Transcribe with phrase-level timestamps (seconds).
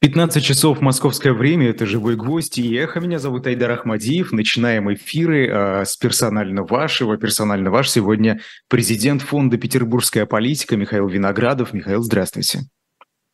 [0.00, 3.00] 15 часов московское время, это «Живой гвоздь» и «Эхо».
[3.00, 4.32] Меня зовут Айдар Ахмадиев.
[4.32, 7.18] Начинаем эфиры э, с персонально вашего.
[7.18, 11.74] Персонально ваш сегодня президент фонда «Петербургская политика» Михаил Виноградов.
[11.74, 12.60] Михаил, здравствуйте.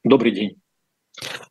[0.02, 0.60] Добрый день.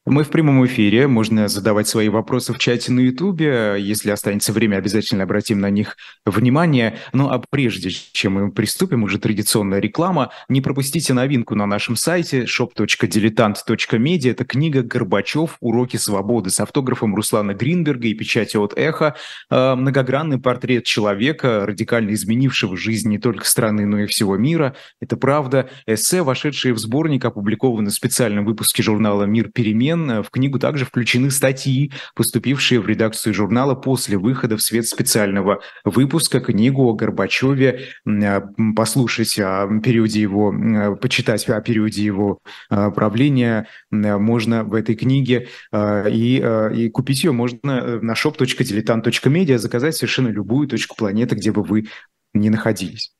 [0.07, 3.77] Мы в прямом эфире, можно задавать свои вопросы в чате на Ютубе.
[3.79, 5.97] Если останется время, обязательно обратим на них
[6.27, 6.99] внимание.
[7.11, 12.43] Ну а прежде чем мы приступим, уже традиционная реклама, не пропустите новинку на нашем сайте
[12.43, 14.29] shop.diletant.media.
[14.29, 15.57] Это книга «Горбачев.
[15.59, 19.15] Уроки свободы» с автографом Руслана Гринберга и печатью от «Эхо».
[19.49, 24.75] А, многогранный портрет человека, радикально изменившего жизнь не только страны, но и всего мира.
[25.01, 25.67] Это правда.
[25.87, 30.85] Эссе, вошедшие в сборник, опубликованы в специальном выпуске журнала «Мир перемен э, в книгу также
[30.85, 36.39] включены статьи, поступившие в редакцию журнала после выхода в свет специального выпуска.
[36.39, 38.41] Книгу о Горбачеве э,
[38.75, 42.39] послушать о периоде его, э, почитать о периоде его
[42.69, 45.47] правления можно в этой книге.
[45.73, 51.87] И, и купить ее можно на shop.diletant.media, заказать совершенно любую точку планеты, где бы вы
[52.33, 53.13] не находились.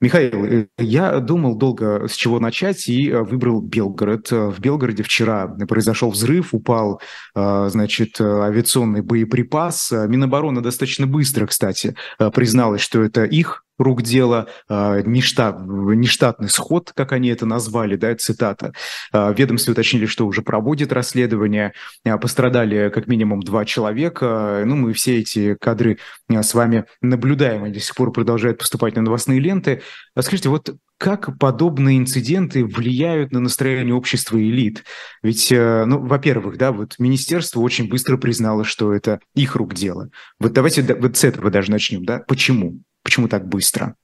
[0.00, 4.30] Михаил, э, я думал долго, с чего начать, и э, выбрал Белгород.
[4.30, 7.00] Э, в Белгороде вчера произошел взрыв, упал,
[7.34, 9.90] значит, авиационный боеприпас.
[9.92, 11.94] Минобороны достаточно быстро, кстати,
[12.32, 18.14] призналась, что это их рук дело, а, нештат, нештатный сход, как они это назвали, да,
[18.16, 18.72] цитата.
[19.12, 21.72] А, ведомстве уточнили, что уже проводит расследование,
[22.04, 27.74] а, пострадали как минимум два человека, ну, мы все эти кадры с вами наблюдаем, они
[27.74, 29.82] до сих пор продолжают поступать на новостные ленты.
[30.18, 34.84] Скажите, вот как подобные инциденты влияют на настроение общества и элит?
[35.22, 40.10] Ведь, э, ну, во-первых, да, вот министерство очень быстро признало, что это их рук дело.
[40.40, 42.18] Вот давайте вот с этого даже начнем, да?
[42.26, 42.80] Почему?
[43.08, 43.96] Почему так быстро?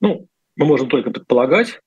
[0.00, 1.78] Ну, мы можем только предполагать.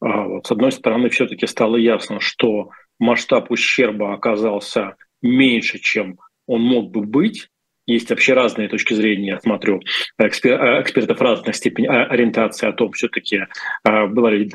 [0.00, 6.92] А, с одной стороны, все-таки стало ясно, что масштаб ущерба оказался меньше, чем он мог
[6.92, 7.50] бы быть
[7.94, 9.80] есть вообще разные точки зрения, я смотрю,
[10.18, 13.46] экспер, э, экспертов разных степеней ориентации о том, все-таки
[13.84, 14.52] э, была ли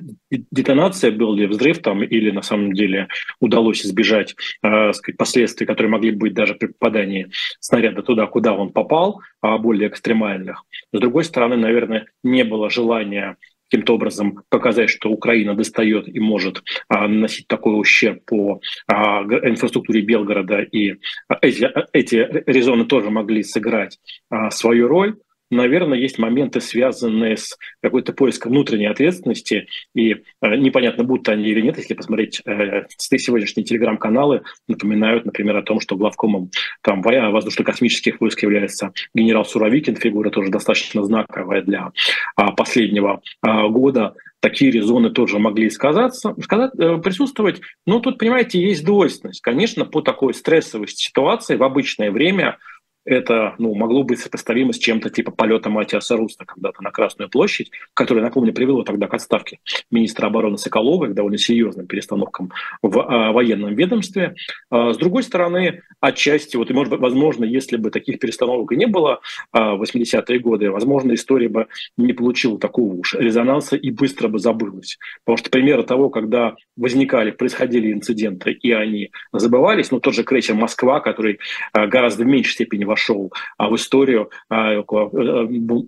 [0.52, 3.08] детонация, был ли взрыв там, или на самом деле
[3.40, 7.28] удалось избежать э, сказать, последствий, которые могли быть даже при попадании
[7.60, 10.64] снаряда туда, куда он попал, а более экстремальных.
[10.94, 13.38] С другой стороны, наверное, не было желания
[13.70, 20.02] каким-то образом показать, что Украина достает и может а, наносить такой ущерб по а, инфраструктуре
[20.02, 20.96] Белгорода, и
[21.42, 24.00] эти, эти резоны тоже могли сыграть
[24.30, 25.18] а, свою роль
[25.56, 31.62] наверное, есть моменты, связанные с какой-то поиском внутренней ответственности, и э, непонятно, будут они или
[31.62, 36.52] нет, если посмотреть э, сегодняшние телеграм-каналы, напоминают, например, о том, что главкомом
[36.82, 41.92] там, воздушно-космических войск является генерал Суровикин, фигура тоже достаточно знаковая для
[42.36, 44.16] а, последнего а, года,
[44.46, 47.62] такие резоны тоже могли сказаться, сказать, э, присутствовать.
[47.88, 49.42] Но тут, понимаете, есть двойственность.
[49.42, 52.60] Конечно, по такой стрессовой ситуации в обычное время
[53.06, 57.72] это ну, могло быть сопоставимо с чем-то типа полета Матиаса Руста когда-то на Красную площадь,
[57.94, 59.60] которое, напомню, привело тогда к отставке
[59.92, 62.52] министра обороны Соколова, к довольно серьезным перестановкам
[62.82, 64.36] в а, военном ведомстве.
[64.70, 69.22] А, с другой стороны, отчасти, вот, может возможно, если бы таких перестановок и не было
[69.52, 71.68] а, в 80-е годы, возможно, история бы
[71.98, 74.98] не получила такого уж резонанса и быстро бы забылась.
[75.24, 80.56] Потому что примеры того, когда возникали, происходили инциденты, и они забывались, ну, тот же крейсер
[80.56, 81.40] «Москва», который
[81.72, 84.84] а, гораздо в меньшей степени вошел а, в историю, а, э,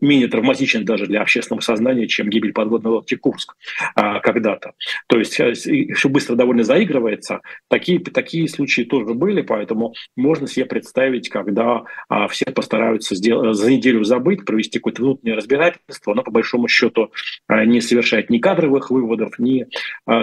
[0.01, 3.55] менее травматичен даже для общественного сознания, чем гибель подводной лодки «Курск»
[3.95, 4.73] а, когда-то.
[5.07, 7.39] То есть э, все быстро довольно заигрывается.
[7.69, 11.83] Такие, такие случаи тоже были, поэтому можно себе представить, когда
[12.29, 17.11] все постараются сделать, за неделю забыть, провести какое-то внутреннее разбирательство, но по большому счету
[17.49, 19.67] не совершать ни кадровых выводов, ни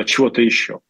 [0.05, 0.81] чего-то еще.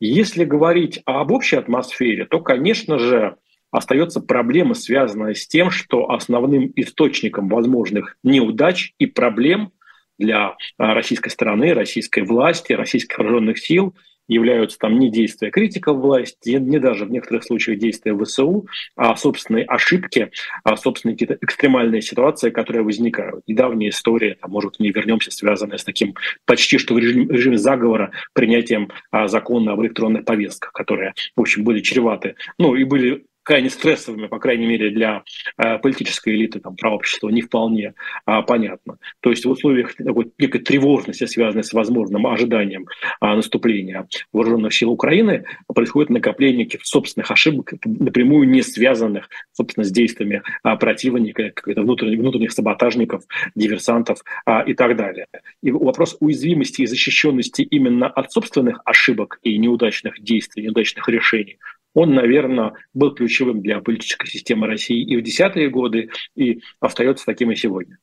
[0.00, 3.36] Если говорить об общей атмосфере, то, конечно же,
[3.74, 9.72] остается проблема, связанная с тем, что основным источником возможных неудач и проблем
[10.16, 13.94] для а, российской стороны, российской власти, российских вооруженных сил
[14.28, 18.66] являются там не действия критиков власти, не даже в некоторых случаях действия ВСУ,
[18.96, 20.30] а собственные ошибки,
[20.62, 23.42] а собственные какие-то экстремальные ситуации, которые возникают.
[23.46, 26.14] Недавняя история, там, может, не вернемся, связанная с таким
[26.46, 31.64] почти что в режиме, режиме заговора принятием а, закона об электронных повестках, которые, в общем,
[31.64, 35.22] были чреваты, ну и были крайне стрессовыми, по крайней мере, для
[35.56, 37.94] э, политической элиты там, правообщества, не вполне
[38.26, 38.98] э, понятно.
[39.20, 42.86] То есть в условиях такой некой тревожности, связанной с возможным ожиданием
[43.20, 49.90] э, наступления вооруженных сил Украины, происходит накопление каких-то собственных ошибок, напрямую не связанных, собственно, с
[49.90, 53.24] действиями э, противника, внутренних, внутренних саботажников,
[53.54, 55.26] диверсантов э, и так далее.
[55.62, 61.58] И вопрос уязвимости и защищенности именно от собственных ошибок и неудачных действий, неудачных решений–
[61.94, 67.52] он, наверное, был ключевым для политической системы России и в десятые годы, и остается таким
[67.52, 67.98] и сегодня.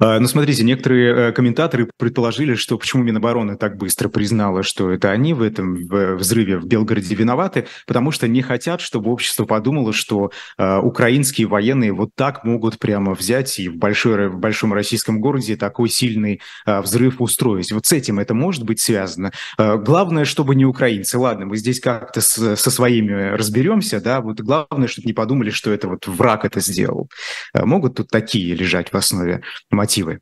[0.00, 5.10] А, ну, смотрите, некоторые э, комментаторы предположили, что почему Минобороны так быстро признала, что это
[5.10, 5.74] они в этом
[6.16, 11.92] взрыве в Белгороде виноваты, потому что не хотят, чтобы общество подумало, что э, украинские военные
[11.92, 16.80] вот так могут прямо взять и в, большой, в большом российском городе такой сильный э,
[16.80, 17.72] взрыв устроить.
[17.72, 19.32] Вот с этим это может быть связано.
[19.58, 21.18] Э, главное, чтобы не украинцы.
[21.18, 25.88] Ладно, мы здесь как-то со своими разберемся, да, вот главное, чтобы не подумали, что это
[25.88, 27.10] вот враг это сделал.
[27.52, 29.42] Э, могут тут такие лежать в основе
[29.88, 30.20] мотивы?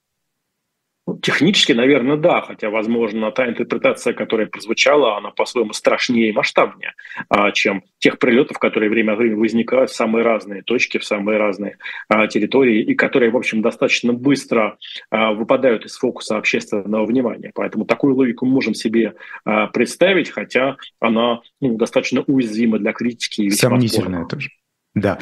[1.08, 6.94] Ну, технически, наверное, да, хотя, возможно, та интерпретация, которая прозвучала, она по-своему страшнее и масштабнее,
[7.28, 11.38] а, чем тех прилетов, которые время от времени возникают в самые разные точки, в самые
[11.38, 11.78] разные
[12.08, 14.78] а, территории, и которые, в общем, достаточно быстро
[15.10, 17.52] а, выпадают из фокуса общественного внимания.
[17.54, 19.14] Поэтому такую логику мы можем себе
[19.72, 23.48] представить, хотя она ну, достаточно уязвима для критики.
[23.50, 24.50] Сомнительная тоже.
[24.96, 25.18] Да.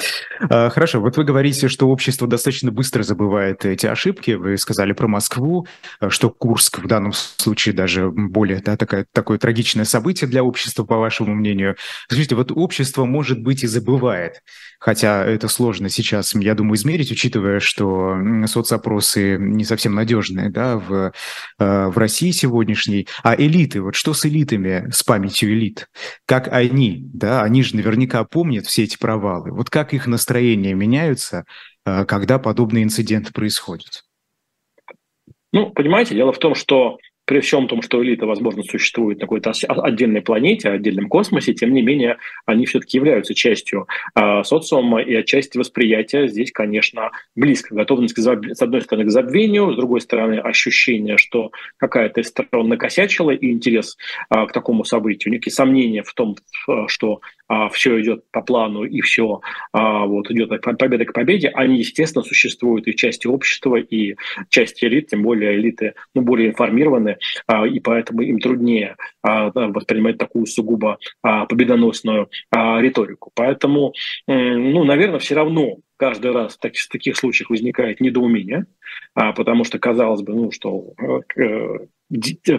[0.51, 4.31] А, хорошо, вот вы говорите, что общество достаточно быстро забывает эти ошибки.
[4.31, 5.67] Вы сказали про Москву,
[5.99, 10.85] а, что Курск в данном случае даже более да, такое, такое трагичное событие для общества,
[10.85, 11.75] по вашему мнению.
[12.07, 14.43] Скажите, вот общество, может быть, и забывает,
[14.79, 18.17] хотя это сложно сейчас, я думаю, измерить, учитывая, что
[18.47, 21.13] соцопросы не совсем надежные да, в,
[21.59, 23.09] а, в России сегодняшней.
[23.25, 25.89] А элиты, вот что с элитами, с памятью элит?
[26.27, 29.51] Как они, да, они же наверняка помнят все эти провалы.
[29.71, 31.45] Как их настроения меняются,
[31.85, 34.05] э, когда подобные инциденты происходят?
[35.53, 39.53] Ну, понимаете, дело в том, что при всем том, что элита, возможно, существует на какой-то
[39.69, 45.57] отдельной планете, отдельном космосе, тем не менее, они все-таки являются частью э, социума и отчасти
[45.57, 47.75] восприятия здесь, конечно, близко.
[47.75, 53.31] Готовность, с одной стороны, к забвению, с другой стороны, ощущение, что какая-то из сторон накосячила,
[53.31, 53.97] и интерес
[54.31, 56.37] э, к такому событию, некие сомнения в том,
[56.89, 57.21] что
[57.73, 59.41] все идет по плану и все
[59.73, 64.17] а, вот идет от победы к победе, они, естественно, существуют и в части общества, и
[64.49, 70.19] части элит, тем более элиты ну, более информированы, а, и поэтому им труднее а, воспринимать
[70.19, 73.31] такую сугубо а, победоносную а, риторику.
[73.35, 73.93] Поэтому,
[74.27, 78.67] ну, наверное, все равно каждый раз в таких, в таких случаях возникает недоумение,
[79.15, 80.95] а, потому что казалось бы, ну, что
[81.37, 81.87] э,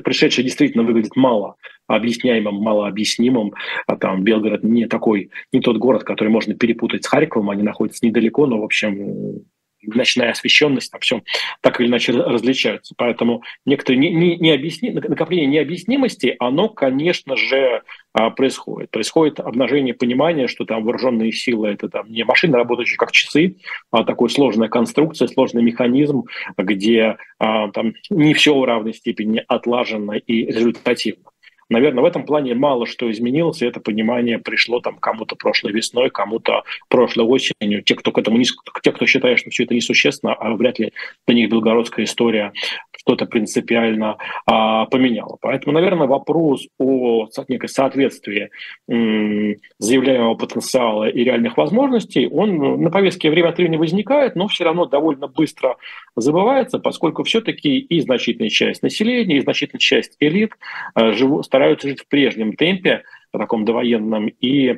[0.04, 1.56] пришедший действительно выглядит мало
[1.88, 3.54] объясняемым, мало объяснимым.
[3.88, 8.06] А там Белгород не такой, не тот город, который можно перепутать с Харьковом, они находятся
[8.06, 9.46] недалеко, но, в общем,
[9.88, 11.22] ночная освещенность, там все
[11.62, 12.94] так или иначе различаются.
[12.98, 17.84] Поэтому некоторые не, не, не объясни, накопление необъяснимости, оно, конечно же,
[18.14, 18.92] а, происходит.
[18.92, 23.58] Происходит обнажение понимания, что там вооруженные силы это там не машины, работающие как часы,
[23.92, 26.24] а такой сложная конструкция, сложный механизм,
[26.58, 31.26] где а, там не все в равной степени отлажено и результативно.
[31.70, 36.10] Наверное, в этом плане мало что изменилось, и это понимание пришло там кому-то прошлой весной,
[36.12, 37.82] кому-то прошлой осенью.
[37.84, 38.46] Те, кто к этому не,
[38.84, 40.94] те, кто считает, что все это несущественно, а вряд ли
[41.26, 42.54] для них белгородская история
[42.98, 45.38] что-то принципиально а, поменяла.
[45.42, 48.50] Поэтому, наверное, вопрос о некой соответствии
[48.90, 54.64] м, заявляемого потенциала и реальных возможностей, он на повестке время от времени возникает, но все
[54.64, 55.78] равно довольно быстро
[56.16, 60.54] забывается, поскольку все-таки и значительная часть населения, и значительная часть элит
[60.94, 63.04] а, живут, стараются жить в прежнем темпе,
[63.38, 64.78] таком довоенном, и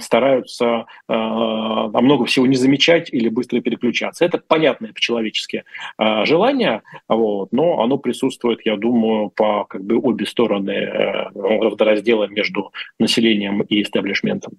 [0.00, 4.24] стараются э, много всего не замечать или быстро переключаться.
[4.24, 5.64] Это понятное по-человечески
[5.98, 11.30] э, желание, вот, но оно присутствует, я думаю, по как бы обе стороны э,
[11.78, 14.54] раздела между населением и истеблишментом.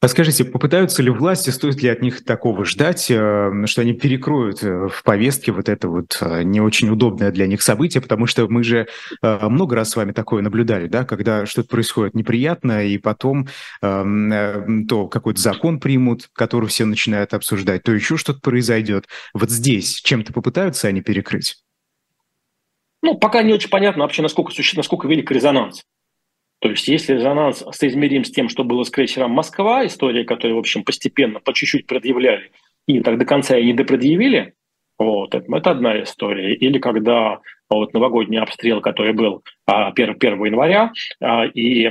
[0.00, 4.62] А скажите, попытаются ли власти, стоит ли от них такого ждать, э, что они перекроют
[4.62, 8.46] э, в повестке вот это вот э, не очень удобное для них событие, потому что
[8.48, 8.86] мы же
[9.22, 13.48] много раз с вами такое наблюдали, да, когда что-то происходит неприятно, и потом
[13.82, 19.06] эм, то какой-то закон примут, который все начинают обсуждать, то еще что-то произойдет.
[19.34, 21.56] Вот здесь чем-то попытаются они перекрыть?
[23.02, 25.82] Ну, пока не очень понятно вообще, насколько, насколько велик резонанс.
[26.60, 30.60] То есть если резонанс соизмерим с тем, что было с крейсером «Москва», история, которую, в
[30.60, 32.50] общем, постепенно, по чуть-чуть предъявляли,
[32.86, 34.54] и так до конца и не допредъявили,
[34.98, 36.54] вот, это, это одна история.
[36.54, 37.38] Или когда
[37.70, 40.92] вот новогодний обстрел, который был 1, 1 января,
[41.54, 41.84] и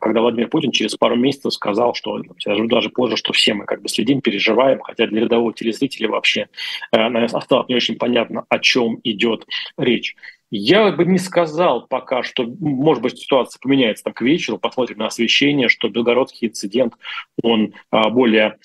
[0.00, 3.82] когда Владимир Путин через пару месяцев сказал, что даже, даже позже, что все мы как
[3.82, 6.48] бы следим, переживаем, хотя для рядового телезрителя вообще
[6.90, 9.46] наверное, осталось не очень понятно, о чем идет
[9.78, 10.16] речь.
[10.56, 15.08] Я бы не сказал пока, что, может быть, ситуация поменяется там к вечеру, посмотрим на
[15.08, 16.94] освещение, что белгородский инцидент,
[17.42, 18.58] он а, более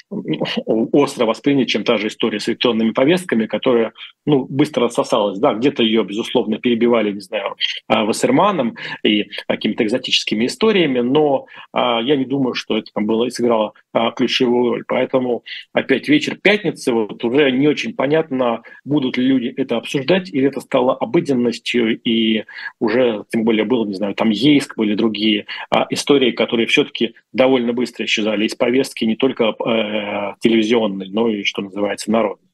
[0.67, 3.93] остро воспринят, чем та же история с электронными повестками, которая,
[4.27, 7.55] ну, быстро рассосалась, да, где-то ее, безусловно, перебивали, не знаю,
[7.88, 13.25] а, Вассерманом и какими-то экзотическими историями, но а, я не думаю, что это там было
[13.25, 14.84] и сыграло а, ключевую роль.
[14.88, 15.43] Поэтому
[15.74, 20.62] опять вечер пятницы, вот уже не очень понятно, будут ли люди это обсуждать, или это
[20.62, 22.45] стало обыденностью, и
[22.79, 27.74] уже, тем более, был, не знаю, там Ейск, были другие а, истории, которые все-таки довольно
[27.74, 32.50] быстро исчезали из повестки не только э, телевизионной, но и, что называется, народной.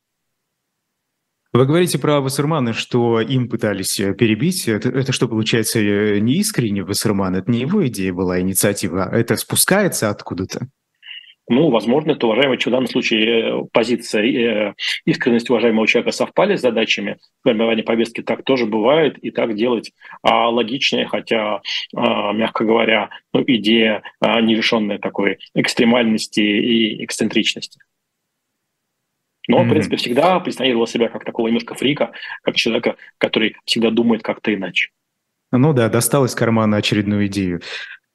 [1.55, 4.67] Вы говорите про Вассермана, что им пытались э, перебить.
[4.67, 7.33] Это, это что, получается, э, не искренне Вассерман?
[7.35, 9.09] Это не его идея была, инициатива.
[9.09, 10.67] Это спускается откуда-то?
[11.47, 14.73] Ну, возможно, это, уважаемый, в данном случае э, позиция э,
[15.05, 18.21] искренность уважаемого человека совпали с задачами формирования повестки.
[18.21, 19.91] Так тоже бывает, и так делать
[20.23, 21.61] а, логичнее, хотя,
[21.95, 27.79] а, мягко говоря, ну, идея а, не лишенная такой экстремальности и эксцентричности.
[29.47, 29.65] Но, mm-hmm.
[29.65, 32.11] в принципе, всегда позиционировал себя как такого немножко фрика,
[32.41, 34.89] как человека, который всегда думает как-то иначе.
[35.51, 37.61] Ну да, достал из кармана очередную идею.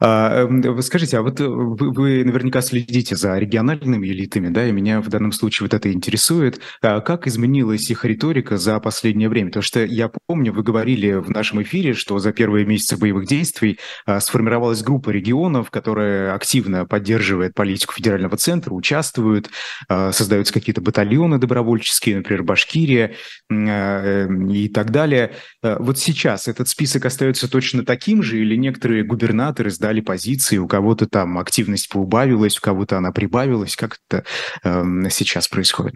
[0.00, 4.73] А, эм, скажите, а вот э, вы, вы наверняка следите за региональными элитами, да, и
[4.73, 6.61] меня в данном случае вот это интересует.
[6.80, 9.49] А как изменилась их риторика за последнее время?
[9.49, 13.78] Потому что я помню, вы говорили в нашем эфире, что за первые месяцы боевых действий
[14.07, 19.50] а, сформировалась группа регионов, которая активно поддерживает политику федерального центра, участвуют,
[19.88, 23.14] создаются какие-то батальоны добровольческие, например, Башкирия
[23.50, 25.33] эм, и так далее.
[25.62, 30.68] Вот сейчас этот список остается точно таким же или некоторые губернаторы сдали дали позиции, у
[30.68, 33.75] кого-то там активность поубавилась, у кого-то она прибавилась.
[33.75, 34.25] Как это
[34.62, 35.94] э, сейчас происходит?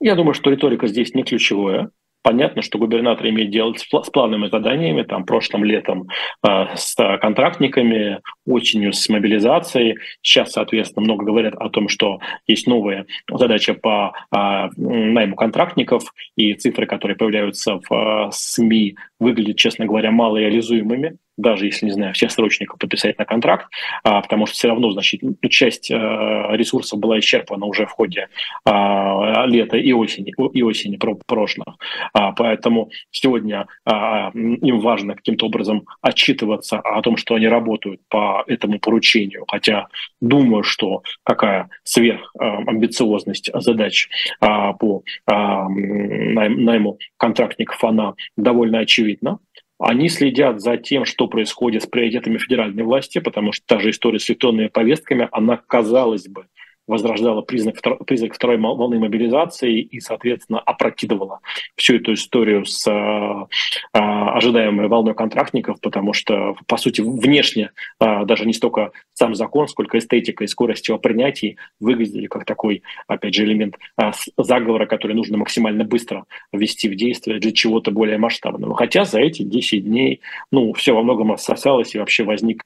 [0.00, 1.90] Я думаю, что риторика здесь не ключевая.
[2.22, 6.08] Понятно, что губернатор имеет дело с плановыми заданиями, там, прошлым летом
[6.46, 9.96] э, с контрактниками, осенью с мобилизацией.
[10.20, 16.02] Сейчас, соответственно, много говорят о том, что есть новая задача по э, найму контрактников,
[16.36, 22.14] и цифры, которые появляются в э, СМИ, выглядят, честно говоря, малореализуемыми даже если, не знаю,
[22.14, 23.66] всех срочников подписать на контракт,
[24.04, 28.28] а, потому что все равно, значит, часть а, ресурсов была исчерпана уже в ходе
[28.64, 31.76] а, лета и осени, и осени прошлых.
[32.12, 38.44] А, поэтому сегодня а, им важно каким-то образом отчитываться о том, что они работают по
[38.46, 39.88] этому поручению, хотя
[40.20, 44.08] думаю, что какая сверхамбициозность задач
[44.40, 49.38] а, по а, найму контрактников, она довольно очевидна.
[49.80, 54.18] Они следят за тем, что происходит с приоритетами федеральной власти, потому что та же история
[54.18, 56.46] с электронными повестками, она, казалось бы,
[56.86, 61.40] возрождала признак, признак второй волны мобилизации и, соответственно, опрокидывала
[61.76, 63.46] всю эту историю с а,
[63.92, 69.68] а, ожидаемой волной контрактников, потому что, по сути, внешне а, даже не столько сам закон,
[69.68, 75.14] сколько эстетика и скорость его принятия выглядели как такой, опять же, элемент а, заговора, который
[75.14, 78.74] нужно максимально быстро ввести в действие для чего-то более масштабного.
[78.76, 80.20] Хотя за эти 10 дней,
[80.50, 82.64] ну, все во многом рассосалось и вообще возник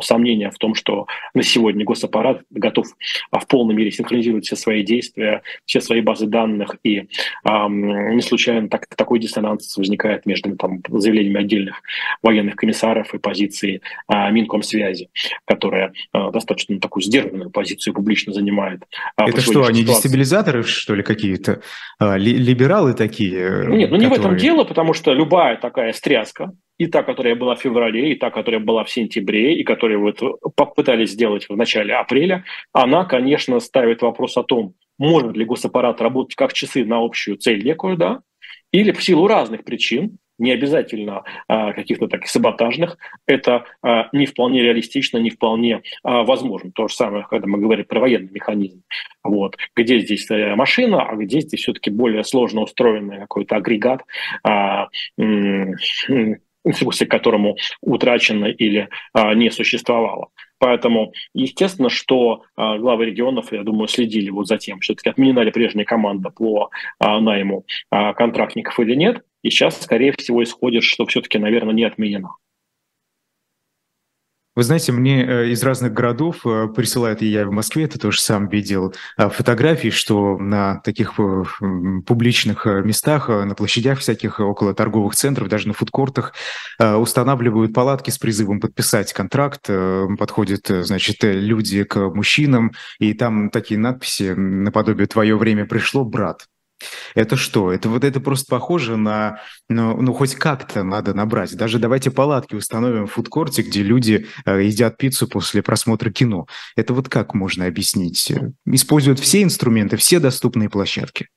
[0.00, 2.86] сомнения в том, что на сегодня госаппарат готов
[3.30, 7.08] а, в полной мере синхронизировать все свои действия, все свои базы данных, и
[7.44, 11.82] эм, не случайно так, такой диссонанс возникает между там, заявлениями отдельных
[12.22, 15.10] военных комиссаров и позицией э, Минкомсвязи,
[15.44, 18.82] которая э, достаточно такую сдержанную позицию публично занимает.
[19.16, 20.02] Э, Это что, они ситуации.
[20.02, 21.62] дестабилизаторы, что ли, какие-то?
[22.00, 23.66] Э, либералы такие?
[23.68, 23.98] Нет, ну которые...
[23.98, 26.52] не в этом дело, потому что любая такая стряска,
[26.82, 30.20] и та, которая была в феврале, и та, которая была в сентябре, и которую вот
[30.56, 36.34] попытались сделать в начале апреля, она, конечно, ставит вопрос о том, может ли госаппарат работать
[36.34, 38.22] как часы на общую цель некую, да,
[38.72, 44.60] или в силу разных причин, не обязательно а, каких-то таких саботажных, это а, не вполне
[44.60, 46.72] реалистично, не вполне а, возможно.
[46.72, 48.82] То же самое, когда мы говорим про военный механизм.
[49.22, 49.56] Вот.
[49.76, 54.02] Где здесь э, машина, а где здесь все-таки более сложно устроенный какой-то агрегат,
[54.42, 60.28] а, инструкции к которому утрачено или а, не существовало.
[60.58, 65.50] Поэтому, естественно, что а, главы регионов, я думаю, следили вот за тем, все-таки отменена ли
[65.50, 69.22] прежняя команда по а, найму а, контрактников или нет.
[69.42, 72.36] И сейчас, скорее всего, исходит, что все-таки, наверное, не отменена.
[74.54, 78.20] Вы знаете, мне э, из разных городов э, присылают, и я в Москве это тоже
[78.20, 81.14] сам видел, э, фотографии, что на таких
[82.06, 86.34] публичных местах, на площадях всяких, около торговых центров, даже на фудкортах
[86.78, 89.68] устанавливают палатки с призывом подписать контракт.
[90.18, 96.46] Подходят, значит, люди к мужчинам, и там такие надписи наподобие «Твое время пришло, брат».
[97.14, 97.72] Это что?
[97.72, 101.56] Это вот это просто похоже на, ну, ну хоть как-то надо набрать.
[101.56, 106.46] Даже давайте палатки установим в фудкорте, где люди э, едят пиццу после просмотра кино.
[106.76, 108.32] Это вот как можно объяснить?
[108.66, 111.28] Используют все инструменты, все доступные площадки.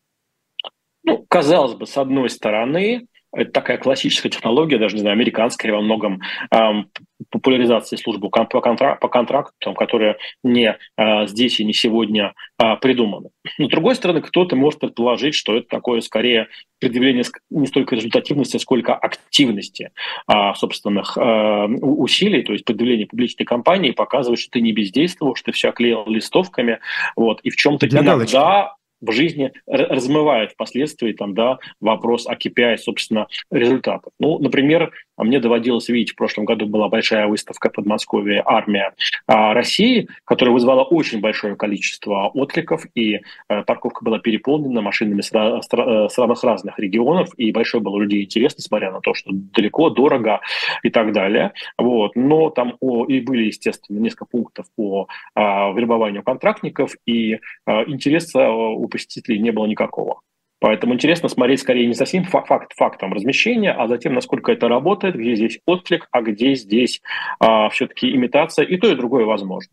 [1.04, 5.82] Ну, казалось бы, с одной стороны, это такая классическая технология, даже, не знаю, американская во
[5.82, 6.90] многом, эм,
[7.30, 13.30] популяризации службы по, контрак по контрактам, которая не э, здесь и не сегодня э, придумана.
[13.58, 16.48] Но, с другой стороны, кто-то может предположить, что это такое скорее
[16.80, 19.92] предъявление не столько результативности, сколько активности
[20.28, 25.46] э, собственных э, усилий, то есть предъявление публичной кампании показывает, что ты не бездействовал, что
[25.46, 26.80] ты все оклеил листовками,
[27.16, 28.16] вот, и в чем-то иногда...
[28.16, 28.76] Галочки
[29.06, 34.14] в жизни размывает впоследствии там, да, вопрос о KPI, собственно, результатов.
[34.20, 38.94] Ну, например, а мне доводилось видеть, в прошлом году была большая выставка в Подмосковье «Армия
[39.28, 45.32] а, России», которая вызвала очень большое количество откликов, и э, парковка была переполнена машинами с
[45.34, 50.42] э, самых разных регионов, и большое было людей интересно, несмотря на то, что далеко, дорого
[50.84, 51.54] и так далее.
[51.78, 52.16] Вот.
[52.16, 58.50] Но там о, и были, естественно, несколько пунктов по а, вербованию контрактников, и а, интереса
[58.50, 60.22] у посетителей не было никакого.
[60.60, 64.68] Поэтому интересно смотреть скорее не за самим факт, фактом размещения, а за тем, насколько это
[64.68, 67.02] работает, где здесь отклик, а где здесь
[67.40, 69.72] а, все-таки имитация, и то, и другое возможно.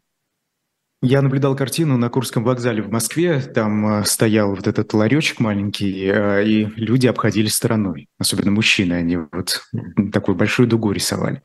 [1.05, 3.41] Я наблюдал картину на Курском вокзале в Москве.
[3.41, 8.07] Там э, стоял вот этот ларечек маленький, э, и люди обходили стороной.
[8.21, 9.65] Особенно мужчины, они вот
[10.13, 11.43] такую большую дугу рисовали.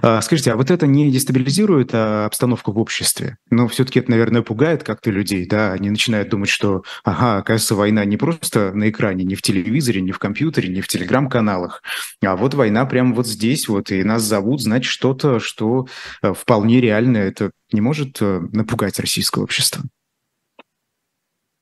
[0.00, 3.36] А, скажите, а вот это не дестабилизирует а, обстановку в обществе?
[3.50, 5.72] Но все-таки это, наверное, пугает как-то людей, да?
[5.72, 10.12] Они начинают думать, что, ага, оказывается, война не просто на экране, не в телевизоре, не
[10.12, 11.82] в компьютере, не в телеграм-каналах,
[12.24, 15.88] а вот война прямо вот здесь вот, и нас зовут, значит, что-то, что
[16.22, 17.16] э, вполне реально.
[17.16, 19.82] Это не может напугать российского общества?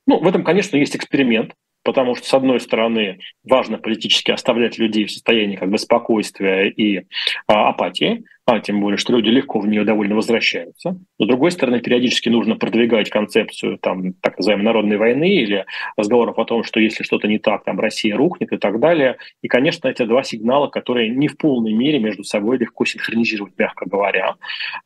[0.06, 5.04] Ну, в этом, конечно, есть эксперимент, потому что, с одной стороны, важно политически оставлять людей
[5.04, 7.06] в состоянии как бы спокойствия и
[7.46, 10.98] а, апатии, а тем более, что люди легко в нее довольно возвращаются.
[11.18, 15.66] С другой стороны, периодически нужно продвигать концепцию там, так называемой народной войны или
[15.98, 19.18] разговоров о том, что если что-то не так, там Россия рухнет и так далее.
[19.42, 23.84] И, конечно, эти два сигнала, которые не в полной мере между собой легко синхронизировать, мягко
[23.86, 24.36] говоря.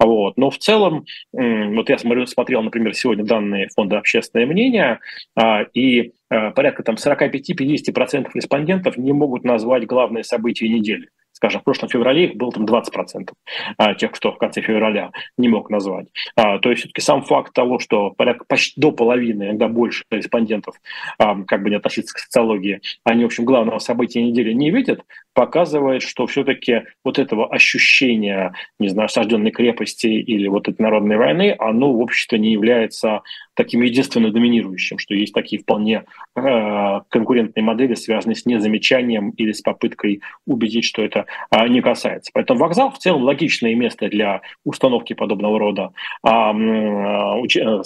[0.01, 0.37] Вот.
[0.37, 4.99] Но в целом, вот я смотрю, смотрел, например, сегодня данные фонда «Общественное мнение»,
[5.37, 11.11] а, и а, порядка там 45-50% респондентов не могут назвать главные события недели
[11.43, 13.33] скажем, в прошлом феврале их было там 20%
[13.77, 16.07] а, тех, кто в конце февраля не мог назвать.
[16.37, 20.77] А, то есть все-таки сам факт того, что порядка почти до половины, иногда больше респондентов,
[21.19, 25.01] как бы не относиться к социологии, они, в общем, главного события недели не видят,
[25.35, 31.55] показывает, что все-таки вот этого ощущения, не знаю, осажденной крепости или вот этой народной войны,
[31.59, 33.23] оно в обществе не является
[33.55, 36.05] таким единственно доминирующим, что есть такие вполне
[36.37, 42.31] э, конкурентные модели, связанные с незамечанием или с попыткой убедить, что это э, не касается.
[42.35, 45.93] Поэтому вокзал в целом логичное место для установки подобного рода
[46.27, 47.83] э, э,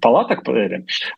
[0.00, 0.44] палаток,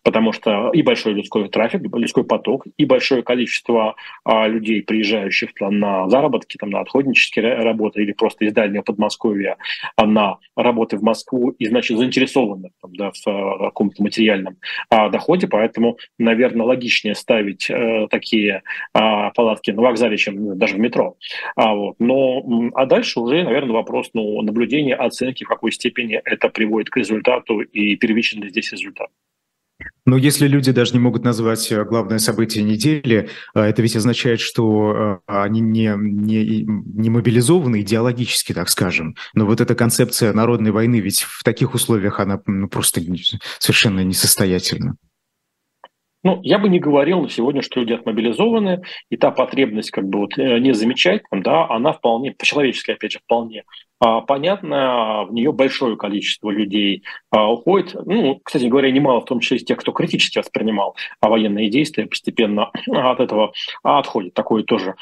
[0.03, 6.09] потому что и большой людской трафик, людской поток, и большое количество а, людей, приезжающих на
[6.09, 9.57] заработки, там, на отходнические работы или просто из дальнего Подмосковья
[9.97, 14.57] а, на работы в Москву и, значит, заинтересованных там, да, в а, каком-то материальном
[14.91, 17.71] а, доходе, поэтому, наверное, логичнее ставить
[18.11, 21.17] такие палатки на вокзале, чем даже в метро.
[21.57, 21.97] А, вот.
[21.99, 26.97] Но, а дальше уже, наверное, вопрос ну, наблюдения, оценки, в какой степени это приводит к
[26.97, 29.09] результату и первичному ли здесь результат.
[30.05, 34.41] Но если люди даже не могут назвать э, главное событие недели, э, это ведь означает,
[34.41, 39.15] что э, они не, не, не мобилизованы идеологически, так скажем.
[39.35, 43.01] Но вот эта концепция народной войны, ведь в таких условиях она ну, просто
[43.59, 44.97] совершенно несостоятельна.
[46.25, 50.21] Ну, я бы не говорил на сегодня, что люди отмобилизованы, и та потребность как бы
[50.21, 53.65] вот не замечать, там, да, она вполне, по-человечески, опять же, вполне
[54.23, 57.95] понятно, в нее большое количество людей а, уходит.
[58.05, 62.07] Ну, кстати говоря, немало, в том числе из тех, кто критически воспринимал а, военные действия,
[62.07, 63.53] постепенно от этого
[63.85, 64.35] отходит.
[64.35, 64.97] Такое тоже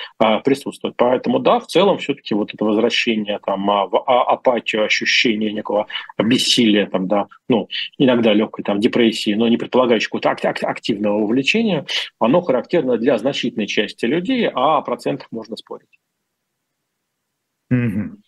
[0.45, 0.97] присутствует.
[0.97, 5.87] Поэтому, да, в целом все-таки вот это возвращение там, в апатию, ощущение некого
[6.19, 11.87] бессилия, там, да, ну, иногда легкой там, депрессии, но не предполагающей какого-то активного увлечения,
[12.19, 15.89] оно характерно для значительной части людей, а о процентах можно спорить.
[17.73, 18.20] Mm-hmm.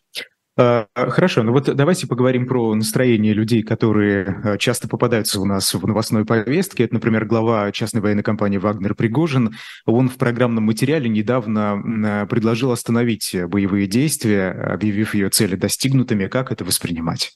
[0.62, 5.74] А, хорошо, ну вот давайте поговорим про настроение людей, которые а, часто попадаются у нас
[5.74, 6.84] в новостной повестке.
[6.84, 9.56] Это, например, глава частной военной компании «Вагнер» Пригожин.
[9.86, 16.28] Он в программном материале недавно предложил остановить боевые действия, объявив ее цели достигнутыми.
[16.28, 17.32] Как это воспринимать?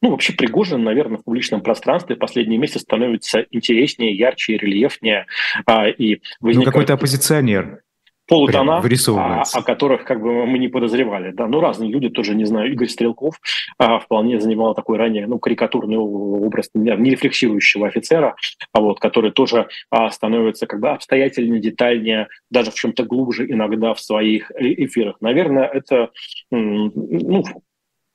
[0.00, 5.26] Ну, вообще Пригожин, наверное, в публичном пространстве в последние месяцы становится интереснее, ярче, рельефнее.
[5.66, 6.66] А, и возникает...
[6.66, 7.80] Ну, какой-то оппозиционер
[8.28, 11.32] полутона, о, о которых как бы мы не подозревали.
[11.32, 11.46] Да?
[11.46, 13.40] Ну, разные люди, тоже, не знаю, Игорь Стрелков
[13.78, 18.36] а, вполне занимал такой ранее, ну, карикатурный образ нерефлексирующего офицера,
[18.72, 23.94] а вот, который тоже а, становится как бы обстоятельнее, детальнее, даже в чем-то глубже иногда
[23.94, 25.16] в своих э, эфирах.
[25.20, 26.10] Наверное, это
[26.50, 27.44] ну,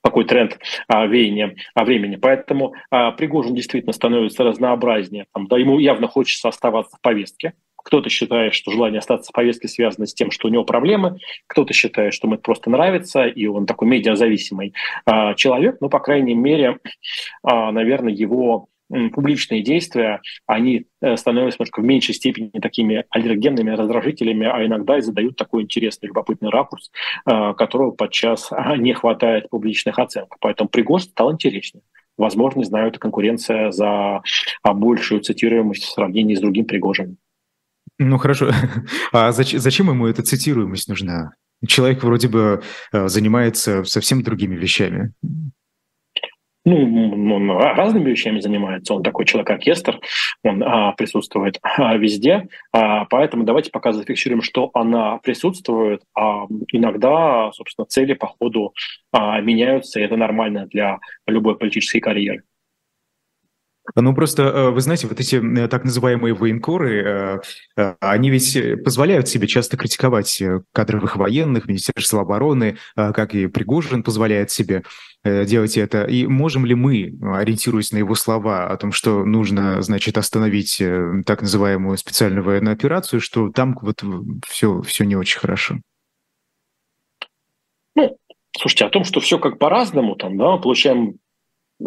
[0.04, 2.18] такой тренд а, веяния а, времени.
[2.18, 5.26] Поэтому а, Пригожин действительно становится разнообразнее.
[5.34, 7.54] Там, да, ему явно хочется оставаться в повестке.
[7.84, 11.20] Кто-то считает, что желание остаться в повестке связано с тем, что у него проблемы.
[11.48, 14.74] Кто-то считает, что ему это просто нравится, и он такой медиазависимый
[15.06, 15.78] а, человек.
[15.82, 16.80] Но, по крайней мере,
[17.44, 18.68] а, наверное, его
[19.12, 25.02] публичные действия, они э, становятся немножко в меньшей степени такими аллергенными раздражителями, а иногда и
[25.02, 26.92] задают такой интересный, любопытный ракурс,
[27.26, 30.36] э, которого подчас не хватает публичных оценок.
[30.40, 31.82] Поэтому Пригожин стал интереснее.
[32.18, 34.22] Возможно, не знаю, это конкуренция за
[34.62, 37.18] а, большую цитируемость в сравнении с другим Пригожиным.
[38.00, 38.52] Ну хорошо.
[39.12, 41.32] А зачем, зачем ему эта цитируемость нужна?
[41.68, 45.14] Человек вроде бы э, занимается совсем другими вещами
[46.66, 50.00] ну, он разными вещами занимается, он такой человек-оркестр,
[50.44, 57.52] он а, присутствует а, везде, а, поэтому давайте пока зафиксируем, что она присутствует, а иногда,
[57.52, 58.74] собственно, цели по ходу
[59.12, 62.44] а, меняются, и это нормально для любой политической карьеры.
[63.96, 67.42] Ну, просто, э, вы знаете, вот эти э, так называемые военкоры,
[67.76, 70.42] э, они ведь позволяют себе часто критиковать
[70.72, 74.84] кадровых военных, Министерство обороны, как и Пригожин позволяет себе
[75.24, 76.04] делать это.
[76.04, 80.82] И можем ли мы, ориентируясь на его слова о том, что нужно, значит, остановить
[81.26, 84.04] так называемую специальную военную операцию, что там вот
[84.46, 85.80] все, все не очень хорошо?
[87.96, 88.18] Ну,
[88.58, 91.16] слушайте, о том, что все как по-разному, там, да, получаем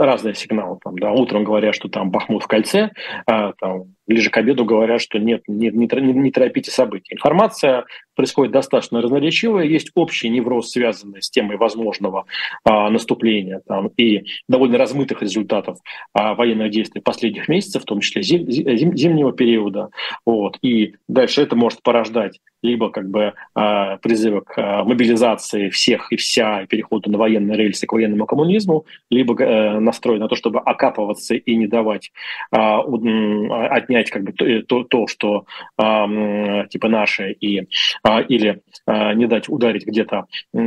[0.04, 0.78] разные сигналы.
[0.82, 2.90] Там, да, утром говорят, что там Бахмут в кольце,
[3.26, 7.14] а, там, ближе к обеду говорят, что нет, не, не, не, торопите события.
[7.14, 12.24] Информация происходит достаточно разноречивая, есть общий невроз, связанный с темой возможного
[12.64, 15.78] а, наступления там, и довольно размытых результатов
[16.12, 19.90] а, военных действий последних месяцев, в том числе зим, зим, зимнего периода.
[20.24, 20.58] Вот.
[20.62, 26.16] И дальше это может порождать либо как бы э, призывы к э, мобилизации всех и
[26.16, 30.60] вся, и переходу на военные рельсы к военному коммунизму, либо э, настрой на то, чтобы
[30.60, 32.12] окапываться и не давать,
[32.52, 35.46] э, отнять как бы то, то, то что
[35.78, 40.58] э, типа наше, и, э, или э, не дать ударить где-то э,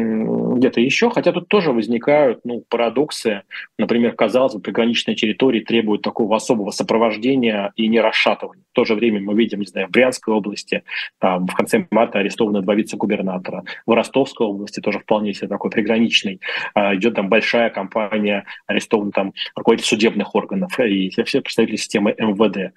[0.60, 1.10] где-то еще.
[1.10, 3.44] Хотя тут тоже возникают ну, парадоксы.
[3.78, 8.64] Например, казалось бы, приграничные территории требуют такого особого сопровождения и не расшатывания.
[8.72, 10.84] В то же время мы видим, не знаю, в Брянской области,
[11.20, 13.64] там, в конце марта арестованы два вице-губернатора.
[13.86, 16.40] В Ростовской области тоже вполне себе такой приграничный.
[16.74, 22.74] А, идет там большая кампания, арестованы там руководители судебных органов и все представители системы МВД.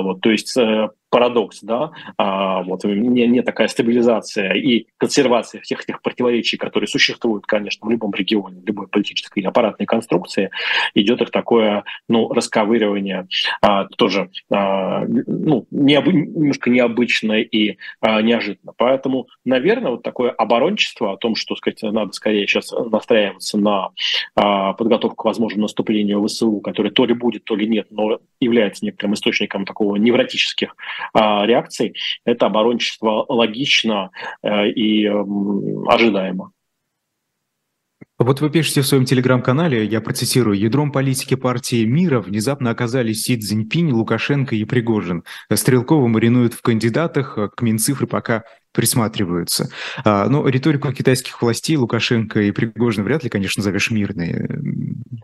[0.00, 5.84] Вот, то есть э, парадокс, да, а, вот не, не такая стабилизация и консервация всех
[5.84, 10.50] тех противоречий, которые существуют, конечно, в любом регионе, в любой политической и аппаратной конструкции,
[10.94, 13.28] идет их такое, ну, расковыривание
[13.60, 18.72] а, тоже, а, ну, необ, немножко необычное и а, неожиданно.
[18.78, 23.90] Поэтому, наверное, вот такое оборончество о том, что, сказать, надо скорее сейчас настраиваться на
[24.34, 28.86] а, подготовку к возможному наступлению ВСУ, которое то ли будет, то ли нет, но является
[28.86, 30.74] некоторым источником такого невротических
[31.14, 34.10] реакций, это оборончество логично
[34.42, 36.52] э, и ожидаемо.
[38.18, 43.36] Вот вы пишете в своем телеграм-канале, я процитирую, «Ядром политики партии мира внезапно оказались Си
[43.36, 45.24] Цзиньпинь, Лукашенко и Пригожин.
[45.52, 49.70] Стрелкова маринуют в кандидатах, к Минцифры пока присматриваются.
[50.04, 54.48] А, но риторику китайских властей Лукашенко и Пригожин вряд ли, конечно, зовешь мирной.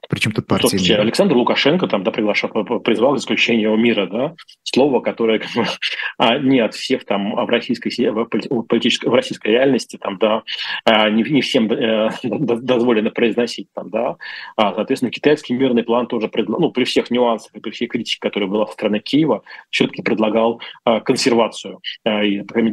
[0.09, 1.03] Причем тут партия Слушайте, мира.
[1.03, 5.65] Александр Лукашенко там да, приглашал, призвал к исключению мира, да, слово, которое как бы,
[6.19, 8.25] а, не от всех там в российской, в
[8.65, 10.43] политической, в российской реальности там, да,
[10.85, 14.17] а, не, не всем э, дозволено произносить там, да.
[14.57, 16.59] А, соответственно, китайский мирный план тоже, предла...
[16.59, 20.61] ну, при всех нюансах и при всей критике, которая была со стороны Киева, все-таки предлагал
[20.85, 22.73] а, консервацию а, и, по крайней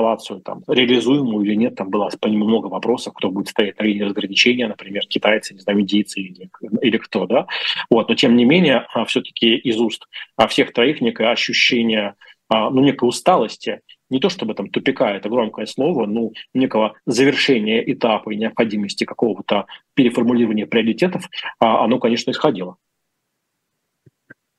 [0.00, 3.78] мере, деэскалацию, там, реализуемую или нет, там было по нему много вопросов, кто будет стоять
[3.78, 6.50] на линии разграничения, например, китайцы, не знаю, индийцы или,
[6.82, 7.46] или кто, да.
[7.90, 12.14] Вот, но тем не менее, а, все-таки из уст а, всех троих некое ощущение,
[12.48, 17.80] а, ну, некой усталости не то чтобы там тупика, это громкое слово, ну, некого завершения
[17.92, 21.28] этапа и необходимости какого-то переформулирования приоритетов,
[21.60, 22.76] оно, конечно, исходило.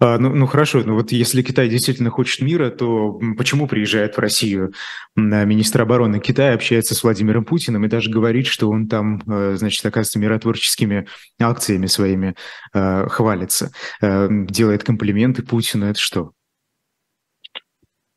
[0.03, 4.19] А, ну, ну хорошо, ну вот если Китай действительно хочет мира, то почему приезжает в
[4.19, 4.73] Россию
[5.15, 9.85] министр обороны Китая, общается с Владимиром Путиным и даже говорит, что он там, э, значит,
[9.85, 11.07] оказывается, миротворческими
[11.39, 12.35] акциями своими
[12.73, 16.31] э, хвалится, э, делает комплименты Путину, это что?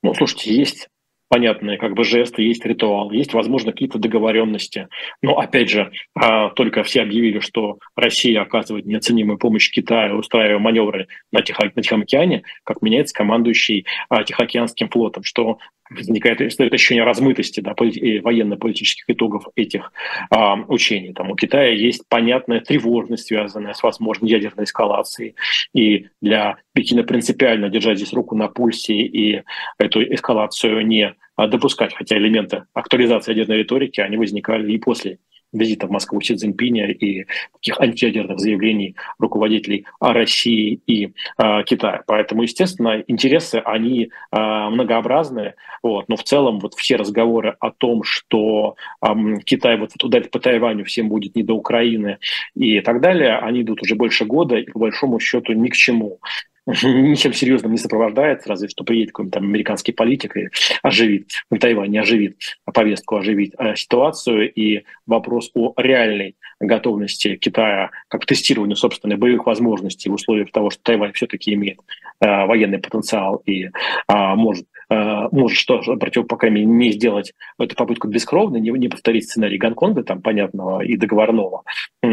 [0.02, 0.88] Ну, слушайте, есть
[1.28, 4.88] понятные как бы жесты, есть ритуал, есть, возможно, какие-то договоренности.
[5.22, 11.08] Но, опять же, а, только все объявили, что Россия оказывает неоценимую помощь Китаю, устраивая маневры
[11.32, 15.58] на, Тихо, на Тихом океане, как меняется командующий а, Тихоокеанским флотом, что
[15.90, 19.92] возникает ощущение размытости да, военно-политических итогов этих
[20.30, 21.12] а, учений.
[21.12, 25.34] Там у Китая есть понятная тревожность, связанная с возможной ядерной эскалацией.
[25.74, 29.42] И для Пекина принципиально держать здесь руку на пульсе и
[29.78, 35.18] эту эскалацию не допускать, хотя элементы актуализации ядерной риторики, они возникали и после
[35.54, 42.02] визита в Москву Си Цзиньпиня и таких антиядерных заявлений руководителей России и э, Китая.
[42.06, 45.54] Поэтому, естественно, интересы, они э, многообразные.
[45.82, 46.08] Вот.
[46.08, 49.08] Но в целом вот все разговоры о том, что э,
[49.44, 52.18] Китай вот, вот ударит по Тайваню, всем будет не до Украины
[52.54, 56.20] и так далее, они идут уже больше года и по большому счету ни к чему.
[56.66, 60.48] Ничем серьезным не сопровождается, разве что приедет какой-нибудь там американский политик и
[60.82, 64.52] оживит, в Тайване оживит повестку, оживит э, ситуацию.
[64.52, 70.82] И вопрос о реальной готовности Китая как тестированию собственных боевых возможностей в условиях того, что
[70.82, 71.80] Тайвань все-таки имеет
[72.20, 73.70] э, военный потенциал и э,
[74.08, 80.22] может может что против, не сделать эту попытку бескровно, не, не повторить сценарий Гонконга, там,
[80.22, 81.62] понятного и договорного,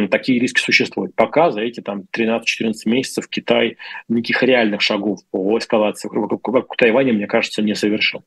[0.09, 1.15] такие риски существуют.
[1.15, 7.27] Пока за эти там 13-14 месяцев Китай никаких реальных шагов по эскалации вокруг Тайваня, мне
[7.27, 8.23] кажется, не совершил.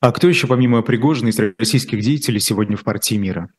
[0.00, 3.50] А кто еще, помимо Пригожина, из российских деятелей сегодня в партии мира?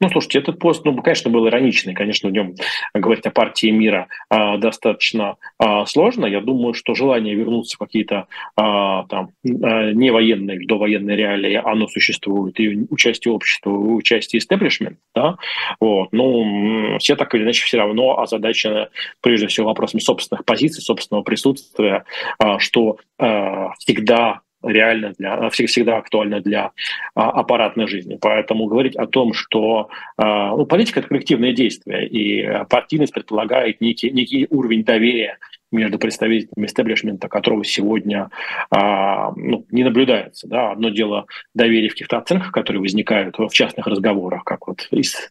[0.00, 1.94] Ну, слушайте, этот пост, ну, конечно, был ироничный.
[1.94, 2.54] Конечно, в нем
[2.94, 6.24] говорить о партии мира а, достаточно а, сложно.
[6.24, 11.86] Я думаю, что желание вернуться в какие-то а, там а, не военные, довоенные реалии, оно
[11.86, 12.58] существует.
[12.58, 15.36] И участие общества, и участие истеблишмента, да,
[15.80, 16.08] вот.
[16.12, 18.88] Ну, все так или иначе все равно озадачены,
[19.20, 22.04] прежде всего, вопросами собственных позиций, собственного присутствия,
[22.38, 26.72] а, что а, всегда реально для, всегда актуально для
[27.14, 28.18] а, аппаратной жизни.
[28.20, 34.10] Поэтому говорить о том, что а, ну, политика– это коллективное действие, и партийность предполагает некий,
[34.10, 35.38] некий уровень доверия
[35.72, 38.30] между представителями истеблишмента, которого сегодня
[38.70, 40.48] а, ну, не наблюдается.
[40.48, 40.72] Да?
[40.72, 45.30] Одно дело доверие в каких-то оценках, которые возникают в частных разговорах, как вот из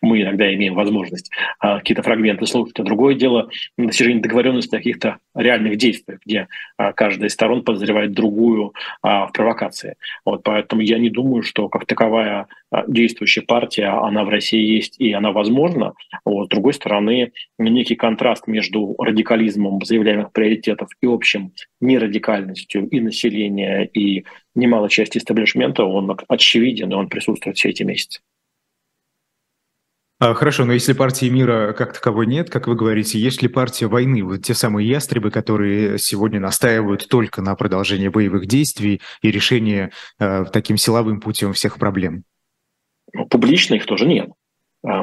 [0.00, 2.78] мы иногда имеем возможность а, какие-то фрагменты слушать.
[2.78, 8.12] А другое дело достижение договоренности о каких-то реальных действиях, где а, каждая из сторон подозревает
[8.12, 9.96] другую а, в провокации.
[10.24, 14.98] Вот, поэтому я не думаю, что как таковая а, действующая партия, она в России есть
[14.98, 15.94] и она возможна.
[16.24, 23.84] Вот, с другой стороны, некий контраст между радикализмом заявляемых приоритетов и общим нерадикальностью и населения,
[23.84, 28.20] и немалой части истеблишмента, он очевиден, и он присутствует все эти месяцы.
[30.20, 33.86] А, хорошо, но если партии мира как таковой нет, как вы говорите, есть ли партия
[33.86, 34.24] войны?
[34.24, 40.44] Вот те самые ястребы, которые сегодня настаивают только на продолжении боевых действий и решении э,
[40.52, 42.24] таким силовым путем всех проблем?
[43.12, 44.30] Ну, публично их тоже нет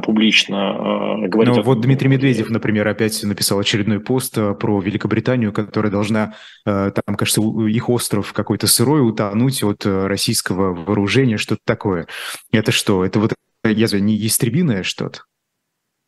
[0.04, 1.56] публично э, говорить.
[1.56, 6.34] Ну, вот Дмитрий Медведев, например, опять написал очередной пост э, про Великобританию, которая должна,
[6.66, 12.08] э, там, кажется, их остров какой-то сырой утонуть от российского вооружения, что-то такое.
[12.52, 13.06] Это что?
[13.06, 15.22] Это вот язва не ястребиное что-то?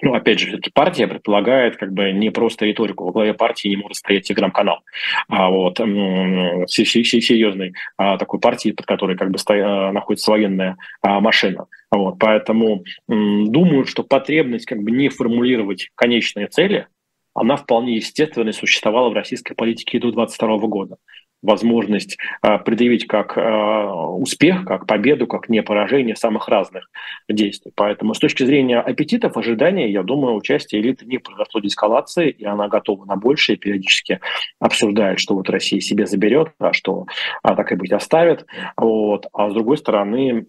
[0.02, 3.06] Ну, опять же, все-таки партия предполагает как бы не просто риторику.
[3.06, 4.82] Во главе партии не может стоять телеграм-канал.
[5.28, 11.20] А вот серьезной а, такой партии, под которой как бы стоя, а, находится военная а,
[11.20, 11.66] машина.
[11.90, 16.88] Вот, поэтому думаю, что потребность как бы не формулировать конечные цели,
[17.34, 20.98] она вполне естественно существовала в российской политике до 2022 года
[21.42, 26.90] возможность а, предъявить как а, успех, как победу, как не поражение самых разных
[27.30, 27.72] действий.
[27.76, 32.68] Поэтому с точки зрения аппетитов, ожиданий, я думаю, участие элиты не произошло деэскалации, и она
[32.68, 34.20] готова на большее, периодически
[34.60, 37.06] обсуждает, что вот Россия себе заберет, а что
[37.44, 38.46] а, так и быть оставит.
[38.76, 39.28] Вот.
[39.34, 40.46] А с другой стороны,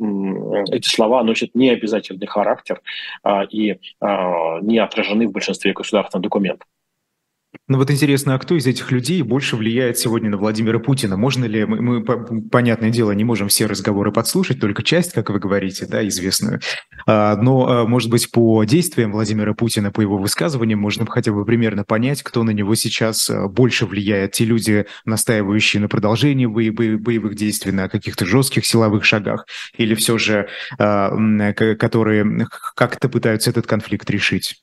[0.70, 2.81] эти слова носят необязательный характер
[3.22, 6.66] а, и не отражены в большинстве государственных документов.
[7.66, 11.16] Ну вот интересно, а кто из этих людей больше влияет сегодня на Владимира Путина?
[11.16, 15.38] Можно ли, мы, мы понятное дело, не можем все разговоры подслушать, только часть, как вы
[15.38, 16.61] говорите, да, известную.
[17.06, 21.44] А, но, а, может быть, по действиям Владимира Путина, по его высказываниям, можно хотя бы
[21.46, 24.32] примерно понять, кто на него сейчас а, больше влияет.
[24.32, 30.48] Те люди, настаивающие на продолжении боевых действий, на каких-то жестких силовых шагах, или все же,
[30.78, 34.62] которые как-то пытаются этот конфликт решить?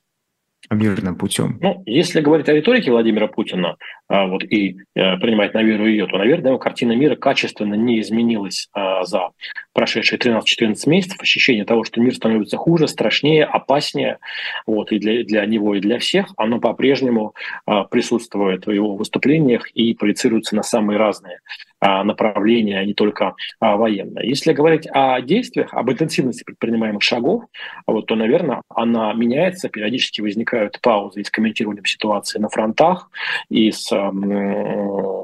[0.69, 1.57] Мирным путем?
[1.61, 6.17] Ну, если говорить о риторике Владимира Путина, вот и а, принимать на веру ее, то,
[6.17, 9.29] наверное, картина мира качественно не изменилась а, за
[9.73, 11.19] прошедшие 13-14 месяцев.
[11.19, 14.19] Ощущение того, что мир становится хуже, страшнее, опаснее,
[14.67, 17.33] вот, и для, для него, и для всех, оно по-прежнему
[17.65, 21.39] а, присутствует в его выступлениях и проецируется на самые разные
[21.81, 24.27] а, направления, а не только а, военные.
[24.27, 27.43] Если говорить о действиях, об интенсивности предпринимаемых шагов,
[27.85, 33.11] вот, то, наверное, она меняется, периодически возникают паузы с комментированием ситуации на фронтах
[33.49, 33.94] и с э,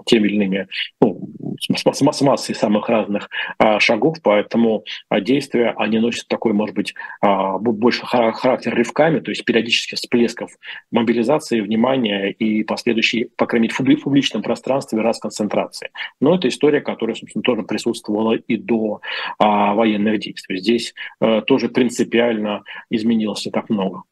[0.05, 0.67] теми или иными,
[0.99, 1.21] ну,
[1.59, 6.93] с, с, массой самых разных а, шагов, поэтому а, действия, они носят такой, может быть,
[7.21, 10.51] а, больше характер рывками, то есть периодически всплесков
[10.91, 15.89] мобилизации, внимания и последующей, по крайней мере, в публичном пространстве раз концентрации.
[16.19, 19.01] Но это история, которая, собственно, тоже присутствовала и до
[19.39, 20.57] военных действий.
[20.57, 24.03] Здесь а, тоже принципиально изменилось не так много.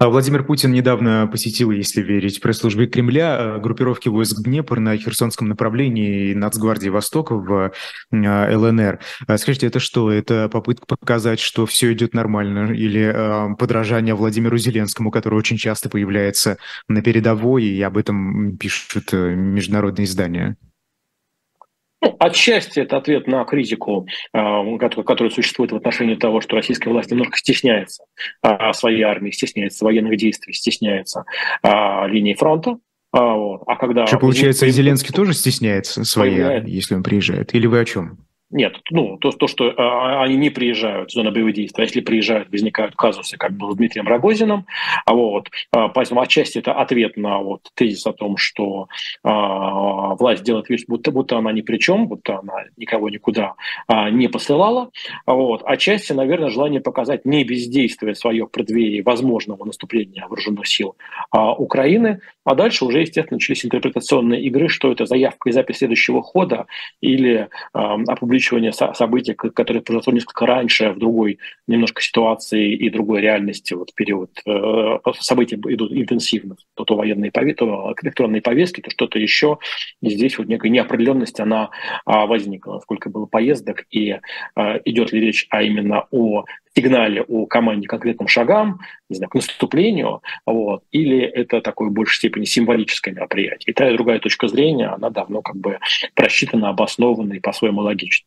[0.00, 5.48] А Владимир Путин недавно посетил, если верить пресс-службе Кремля, э, группировки войск Днепр на Херсонском
[5.48, 7.72] направлении Нацгвардии Востока в
[8.12, 9.00] э, ЛНР.
[9.26, 10.12] А скажите, это что?
[10.12, 12.72] Это попытка показать, что все идет нормально?
[12.72, 19.12] Или э, подражание Владимиру Зеленскому, который очень часто появляется на передовой, и об этом пишут
[19.12, 20.56] международные издания?
[22.00, 27.10] Ну, отчасти это ответ на критику, а, которая существует в отношении того, что российская власть
[27.10, 28.04] немножко стесняется
[28.42, 31.24] а, своей армии, стесняется военных действий, стесняется
[31.62, 32.78] а, линии фронта.
[33.10, 34.06] А когда...
[34.06, 37.54] Что, получается, и Зеленский тоже стесняется своей армии, если он приезжает?
[37.54, 38.27] Или вы о чем?
[38.50, 42.00] Нет, ну, то, то что а, они не приезжают в зону боевых действий, а если
[42.00, 44.64] приезжают, возникают казусы, как было с Дмитрием Рогозиным.
[45.04, 48.88] А вот, а, поэтому отчасти это ответ на вот тезис о том, что
[49.22, 53.54] а, власть делает вид, будто, будто она ни при чем, будто она никого никуда
[53.86, 54.90] а, не посылала.
[55.26, 60.96] А вот, отчасти, наверное, желание показать не бездействие свое в преддверии возможного наступления вооруженных сил
[61.30, 66.22] а, Украины, а дальше уже, естественно, начались интерпретационные игры, что это заявка и запись следующего
[66.22, 66.64] хода
[67.02, 73.20] или а, опубликование преувеличивание событий, которые произошло несколько раньше, в другой немножко ситуации и другой
[73.20, 78.90] реальности, вот период э, события идут интенсивно, то, то военные повестки, то электронные повестки, то
[78.90, 79.58] что-то еще.
[80.00, 81.70] И здесь вот некая неопределенность, она
[82.04, 82.80] а, возникла.
[82.80, 84.16] Сколько было поездок и
[84.54, 89.34] а, идет ли речь а именно о сигнале о команде конкретным шагам, не знаю, к
[89.34, 93.72] наступлению, вот, или это такое в большей степени символическое мероприятие.
[93.72, 95.78] И та и другая точка зрения, она давно как бы
[96.14, 98.26] просчитана, обоснована и по-своему логична.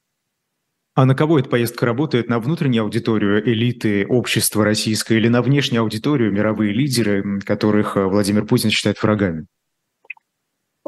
[0.93, 2.27] А на кого эта поездка работает?
[2.27, 8.45] На внутреннюю аудиторию элиты общества российское или на внешнюю аудиторию мировые лидеры, которых э, Владимир
[8.45, 9.45] Путин считает врагами?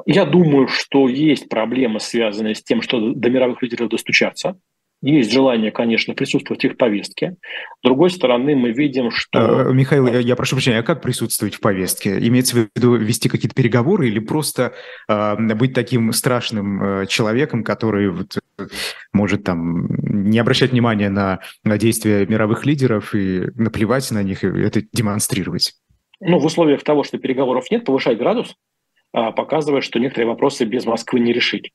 [0.06, 4.60] Я думаю, что есть проблемы, связанные с тем, что до мировых лидеров достучаться.
[5.06, 7.36] Есть желание, конечно, присутствовать в их повестке.
[7.82, 9.68] С другой стороны, мы видим, что...
[9.68, 12.18] А, Михаил, я прошу прощения, а как присутствовать в повестке?
[12.26, 14.76] Имеется в виду вести какие-то переговоры или просто
[15.10, 18.38] э, быть таким страшным э, человеком, который вот,
[19.12, 19.88] может там
[20.32, 25.74] не обращать внимания на, на действия мировых лидеров и наплевать на них и это демонстрировать?
[26.22, 28.56] Ну, в условиях того, что переговоров нет, повышать градус,
[29.12, 31.74] показывает, что некоторые вопросы без Москвы не решить.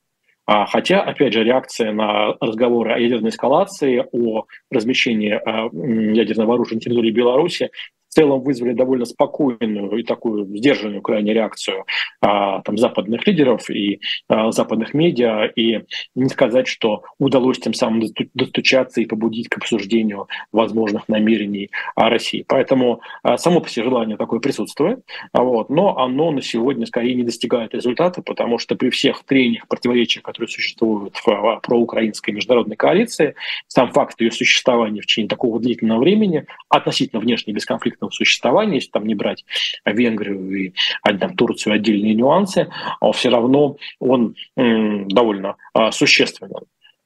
[0.51, 6.77] А, хотя, опять же, реакция на разговоры о ядерной эскалации, о размещении а, ядерного оружия
[6.77, 7.69] на территории Беларуси
[8.09, 11.85] в целом вызвали довольно спокойную и такую сдержанную крайне реакцию
[12.21, 15.83] а, там, западных лидеров и а, западных медиа, и
[16.15, 22.43] не сказать, что удалось тем самым достучаться и побудить к обсуждению возможных намерений а, России.
[22.47, 24.99] Поэтому а, само по себе желание такое присутствует,
[25.31, 29.67] а, вот, но оно на сегодня скорее не достигает результата, потому что при всех трениях,
[29.67, 33.35] противоречиях, которые существуют в а, проукраинской международной коалиции,
[33.67, 38.91] сам факт ее существования в течение такого длительного времени относительно внешней бесконфликтной конфликтного существования, если
[38.91, 39.45] там не брать
[39.85, 42.67] Венгрию и там, Турцию отдельные нюансы,
[42.99, 46.55] а все равно он довольно а, существенный.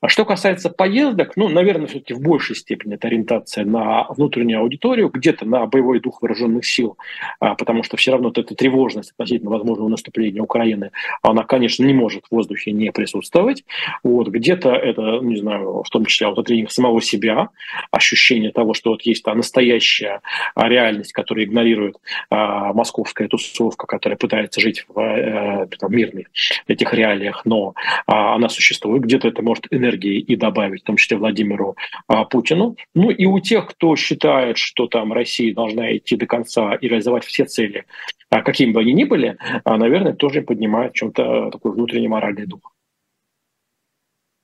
[0.03, 5.07] А что касается поездок, ну, наверное, все-таки в большей степени это ориентация на внутреннюю аудиторию,
[5.07, 6.97] где-то на боевой дух вооруженных сил,
[7.39, 11.93] а, потому что все равно вот эта тревожность относительно возможного наступления Украины, она, конечно, не
[11.93, 13.63] может в воздухе не присутствовать.
[14.03, 17.47] Вот, где-то это, не знаю, в том числе вот тренинг самого себя,
[17.89, 20.19] ощущение того, что вот есть та настоящая
[20.53, 21.95] а, реальность, которая игнорирует
[22.29, 26.27] а, московская тусовка, которая пытается жить в а, там, мирных
[26.67, 27.73] этих реалиях, но
[28.05, 29.03] а, она существует.
[29.03, 31.75] Где-то это может энергии и добавить, в том числе Владимиру
[32.07, 32.75] а, Путину.
[32.95, 37.25] Ну и у тех, кто считает, что там Россия должна идти до конца и реализовать
[37.25, 37.85] все цели,
[38.29, 42.71] а, какими бы они ни были, а, наверное, тоже поднимает чем-то такой внутренний моральный дух.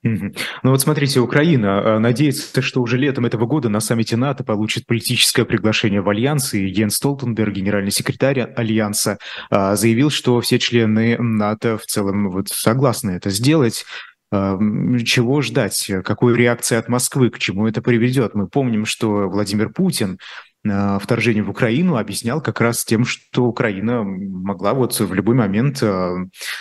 [0.02, 0.32] Ну
[0.70, 6.00] вот смотрите, Украина надеется, что уже летом этого года на саммите НАТО получит политическое приглашение
[6.00, 9.18] в Альянс, и Йенс Столтенберг, генеральный секретарь Альянса,
[9.50, 13.84] заявил, что все члены НАТО в целом вот согласны это сделать.
[14.30, 15.90] Чего ждать?
[16.04, 17.30] Какой реакции от Москвы?
[17.30, 18.34] К чему это приведет?
[18.34, 20.18] Мы помним, что Владимир Путин
[20.62, 25.82] вторжение в Украину объяснял как раз тем, что Украина могла вот в любой момент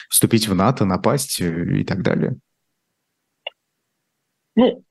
[0.10, 2.38] вступить в НАТО, напасть и так далее.
[4.56, 4.84] Ну,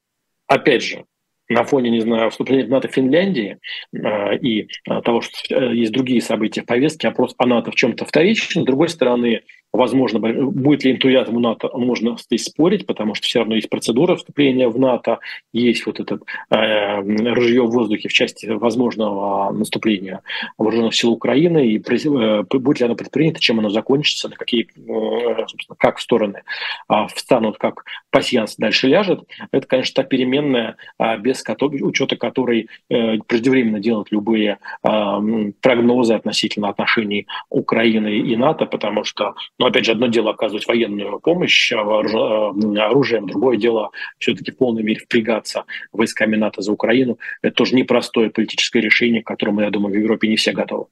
[0.46, 1.04] опять же,
[1.48, 3.58] на фоне, не знаю, вступления в НАТО Финляндии
[3.92, 7.74] э, и э, того, что э, есть другие события в повестке, опрос о НАТО в
[7.74, 8.62] чем-то вторичен.
[8.62, 9.42] С другой стороны,
[9.72, 14.16] Возможно, будет ли энтузиазм у НАТО, можно здесь спорить, потому что все равно есть процедура
[14.16, 15.18] вступления в НАТО,
[15.52, 20.22] есть вот этот э, ружье в воздухе в части возможного наступления
[20.56, 25.46] вооруженных сил Украины, и э, будет ли оно предпринято, чем оно закончится, на какие, э,
[25.46, 26.42] собственно, как стороны
[26.88, 29.20] э, встанут, как пассианс дальше ляжет.
[29.52, 31.44] Это, конечно, та переменная, э, без
[31.82, 39.34] учета которой э, преждевременно делать любые э, прогнозы относительно отношений Украины и НАТО, потому что
[39.58, 44.56] но опять же, одно дело оказывать военную помощь а э, оружием, другое дело все-таки в
[44.56, 47.18] полной мере впрягаться войсками НАТО за Украину.
[47.42, 50.86] Это тоже непростое политическое решение, к которому, я думаю, в Европе не все готовы.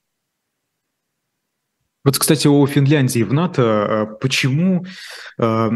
[2.07, 3.63] Вот, кстати, о Финляндии в НАТО.
[3.65, 4.87] А почему,
[5.41, 5.69] а,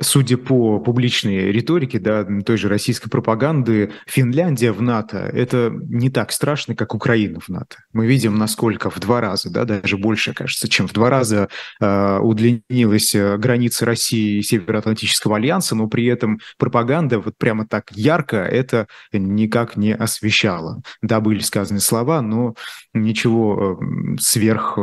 [0.00, 6.32] судя по публичной риторике, да, той же российской пропаганды, Финляндия в НАТО– это не так
[6.32, 7.76] страшно, как Украина в НАТО?
[7.92, 11.48] Мы видим, насколько в два раза, да, даже больше, кажется, чем в два раза
[11.80, 18.38] а, удлинилась граница России и Североатлантического альянса, но при этом пропаганда вот прямо так ярко
[18.38, 20.82] это никак не освещала.
[21.02, 22.56] Да, были сказаны слова, но
[22.94, 23.80] ничего
[24.18, 24.76] сверх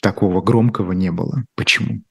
[0.00, 1.44] такого громкого не было.
[1.56, 2.02] Почему?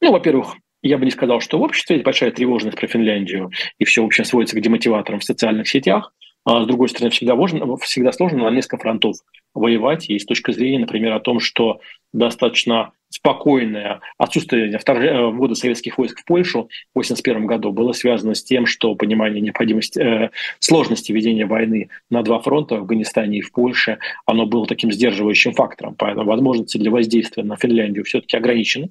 [0.00, 3.84] Ну, во-первых, я бы не сказал, что в обществе есть большая тревожность про Финляндию, и
[3.84, 6.12] все, в общем, сводится к демотиваторам в социальных сетях.
[6.44, 9.16] А с другой стороны, всегда, можно, всегда сложно на несколько фронтов
[9.54, 10.08] воевать.
[10.08, 11.80] И с точки зрения, например, о том, что
[12.12, 18.42] достаточно спокойное отсутствие вторжения, ввода советских войск в Польшу в 1981 году было связано с
[18.42, 23.52] тем, что понимание необходимости, э, сложности ведения войны на два фронта в Афганистане и в
[23.52, 25.94] Польше, оно было таким сдерживающим фактором.
[25.96, 28.90] Поэтому возможности для воздействия на Финляндию все-таки ограничены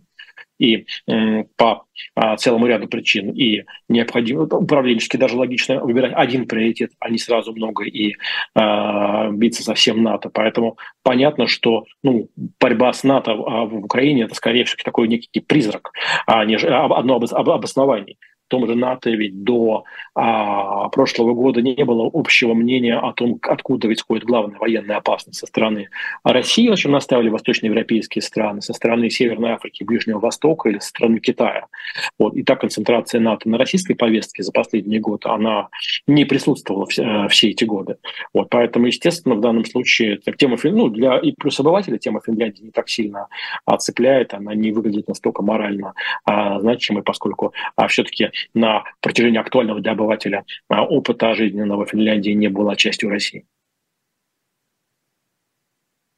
[0.62, 0.86] и
[1.58, 1.86] по
[2.16, 3.32] а, целому ряду причин.
[3.32, 8.14] И необходимо управленчески даже логично выбирать один приоритет, а не сразу много и
[8.56, 10.30] э, биться со всем НАТО.
[10.32, 15.92] Поэтому понятно, что ну, борьба с НАТО в Украине это скорее всего такой некий призрак,
[16.28, 18.18] а не одно обоснование
[18.52, 23.88] том же НАТО ведь до а, прошлого года не было общего мнения о том, откуда
[23.88, 25.90] ведь исходит главная военная опасность со стороны
[26.24, 31.20] России, на чем наставили восточноевропейские страны, со стороны Северной Африки, Ближнего Востока или со стороны
[31.20, 31.68] Китая.
[32.20, 32.36] Вот.
[32.36, 35.70] И та концентрация НАТО на российской повестке за последний год, она
[36.08, 37.96] не присутствовала все, э, все эти годы.
[38.34, 38.50] Вот.
[38.50, 42.90] Поэтому, естественно, в данном случае тема, ну, для и плюс обывателя тема Финляндии не так
[42.90, 43.28] сильно
[43.80, 45.94] цепляет, она не выглядит настолько морально
[46.26, 52.48] а, значимой, поскольку а, все-таки на протяжении актуального для обывателя а, опыта жизненного Финляндии не
[52.48, 53.46] была частью России.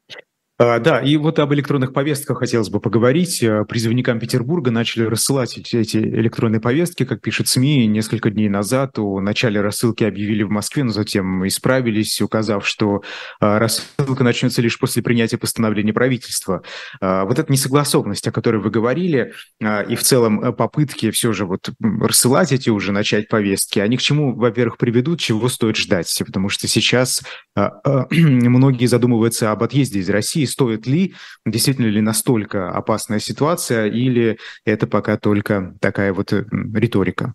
[0.08, 0.18] А,
[0.56, 3.42] да, и вот об электронных повестках хотелось бы поговорить.
[3.42, 8.96] Э, призывникам Петербурга начали рассылать эти электронные повестки, как пишет СМИ, несколько дней назад.
[9.00, 13.02] О начале рассылки объявили в Москве, но затем исправились, указав, что
[13.40, 16.62] а, рассылка начнется лишь после принятия постановления правительства.
[17.00, 21.46] А, вот эта несогласованность, о которой вы говорили, и в целом э, попытки все же
[21.46, 26.22] вот рассылать эти уже, начать повестки, они к чему, во-первых, приведут, чего стоит ждать?
[26.24, 27.22] Потому что сейчас
[28.10, 31.14] многие задумываются об отъезде из России, России, стоит ли,
[31.46, 37.34] действительно ли настолько опасная ситуация, или это пока только такая вот э, риторика,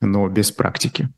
[0.00, 1.08] но без практики?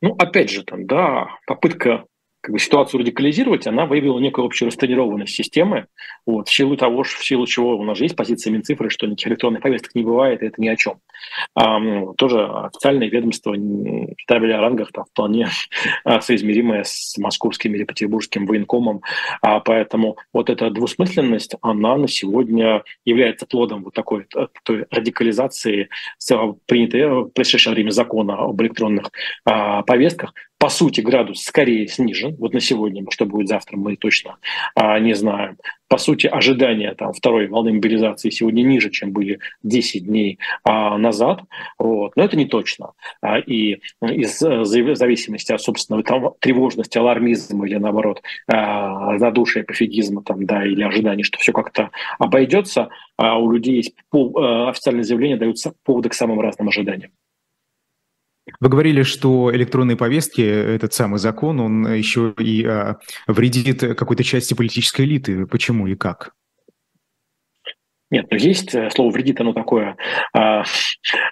[0.00, 2.04] Ну, опять же, там, да, попытка
[2.40, 5.86] как бы, ситуацию радикализировать, она выявила некую общую растренированность системы,
[6.24, 9.28] вот, в силу того, в силу чего у нас же есть позиция Минцифры, что никаких
[9.28, 11.00] электронных повесток не бывает, и это ни о чем.
[11.54, 11.80] А,
[12.16, 13.56] тоже официальное ведомство
[14.22, 15.48] ставили о рангах там, вполне
[16.20, 19.02] соизмеримое с московским или петербургским военкомом,
[19.42, 24.26] а, поэтому вот эта двусмысленность, она на сегодня является плодом вот такой
[24.62, 25.88] той радикализации,
[26.66, 29.10] принятой в прошедшее время закона об электронных
[29.44, 32.34] а, повестках, по сути, градус скорее снижен.
[32.36, 34.38] Вот на сегодня, что будет завтра, мы точно
[34.74, 35.56] а, не знаем.
[35.88, 41.42] По сути, ожидания там, второй волны мобилизации сегодня ниже, чем были 10 дней а, назад.
[41.78, 42.16] Вот.
[42.16, 42.92] Но это не точно.
[43.22, 50.22] А, и из э, зависимости от собственного там, тревожности, алармизма или, наоборот, а, задушия, пофигизма
[50.24, 55.04] там, да, или ожидания, что все как-то обойдется, а у людей есть пол, а, официальные
[55.04, 57.12] заявления, даются поводы к самым разным ожиданиям.
[58.60, 64.54] Вы говорили, что электронные повестки, этот самый закон, он еще и а, вредит какой-то части
[64.54, 65.46] политической элиты.
[65.46, 66.32] Почему и как?
[68.10, 69.96] Нет, ну есть э, слово «вредит», оно такое
[70.32, 70.64] а,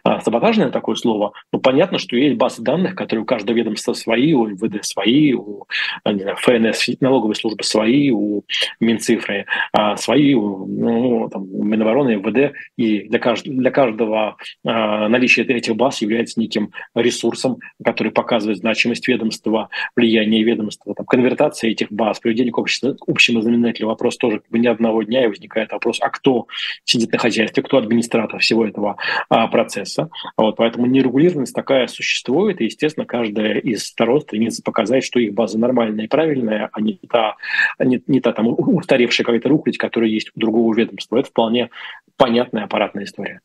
[0.04, 1.32] а, саботажное такое слово.
[1.50, 5.66] Ну, понятно, что есть базы данных, которые у каждого ведомства свои, у МВД свои, у
[6.04, 8.44] не знаю, ФНС, налоговой службы свои, у
[8.78, 12.54] Минцифры а, свои, у ну, там, Минобороны, МВД.
[12.76, 19.08] И для, кажд, для каждого а, наличие этих баз является неким ресурсом, который показывает значимость
[19.08, 23.88] ведомства, влияние ведомства, там, конвертация этих баз, приведение к общему, знаменателю.
[23.88, 26.46] Вопрос тоже как ни одного дня, и возникает вопрос, а кто
[26.84, 28.96] сидит на хозяйстве, кто администратор всего этого
[29.28, 30.08] а, процесса.
[30.36, 35.58] Вот, поэтому нерегулированность такая существует, и, естественно, каждая из сторон стремится показать, что их база
[35.58, 37.36] нормальная и правильная, а не та,
[37.78, 41.18] не, не та там устаревшая какая-то рухлядь, которая есть у другого ведомства.
[41.18, 41.70] Это вполне
[42.16, 43.40] понятная аппаратная история.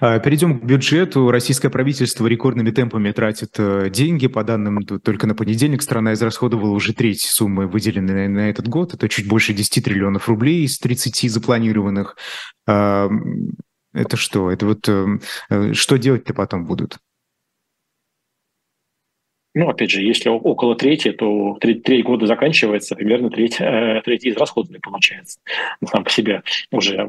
[0.00, 1.30] А, перейдем к бюджету.
[1.30, 4.26] Российское правительство рекордными темпами тратит э, деньги.
[4.26, 8.94] По данным только на понедельник страна израсходовала уже треть суммы, выделенной на этот год.
[8.94, 12.16] Это чуть больше 10 триллионов рублей из 30 запланированных.
[13.94, 14.50] Это что?
[14.50, 15.20] Это вот эм,
[15.50, 16.98] э, что делать-то потом будут?
[19.54, 24.24] Ну, опять же, если около трети, то треть, треть года заканчивается, примерно треть, э, треть
[24.24, 25.40] из расходной получается.
[25.84, 27.04] Сам по себе уже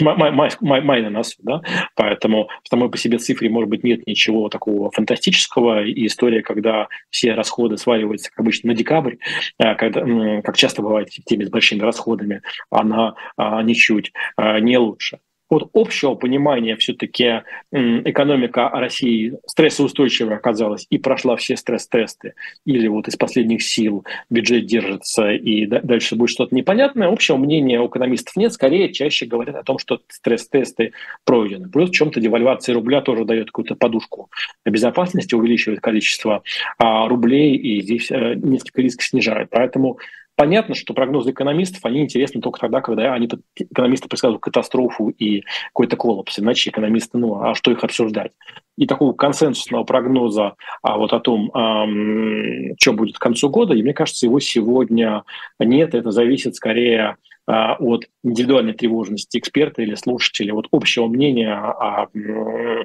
[0.00, 1.62] май, май, май, на нас, да,
[1.96, 6.86] поэтому в самой по себе цифре, может быть, нет ничего такого фантастического, и история, когда
[7.10, 9.16] все расходы сваливаются, как обычно, на декабрь,
[9.58, 14.78] э, когда, как часто бывает в теме с большими расходами, она а, ничуть а, не
[14.78, 15.18] лучше
[15.50, 17.42] от общего понимания все-таки
[17.72, 22.34] экономика России стрессоустойчивая оказалась и прошла все стресс-тесты,
[22.64, 27.88] или вот из последних сил бюджет держится и дальше будет что-то непонятное, общего мнения у
[27.88, 30.92] экономистов нет, скорее чаще говорят о том, что стресс-тесты
[31.24, 31.68] пройдены.
[31.68, 34.30] Плюс в чем-то девальвация рубля тоже дает какую-то подушку
[34.64, 36.42] безопасности, увеличивает количество
[36.78, 39.48] а, рублей и здесь а, несколько риск снижает.
[39.50, 39.98] Поэтому
[40.40, 45.98] Понятно, что прогнозы экономистов, они интересны только тогда, когда они, экономисты предсказывают катастрофу и какой-то
[45.98, 46.38] коллапс.
[46.38, 48.32] Иначе экономисты, ну, а что их обсуждать?
[48.78, 53.82] И такого консенсусного прогноза а вот о том, эм, что будет к концу года, и
[53.82, 55.24] мне кажется, его сегодня
[55.58, 55.94] нет.
[55.94, 62.08] Это зависит скорее от индивидуальной тревожности эксперта или слушателя, вот общего мнения о,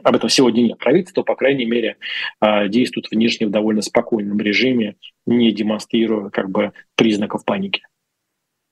[0.03, 0.77] об этом сегодня нет.
[0.79, 1.97] Правительство, по крайней мере,
[2.39, 4.95] а, действует внешне в довольно спокойном режиме,
[5.25, 7.81] не демонстрируя как бы признаков паники.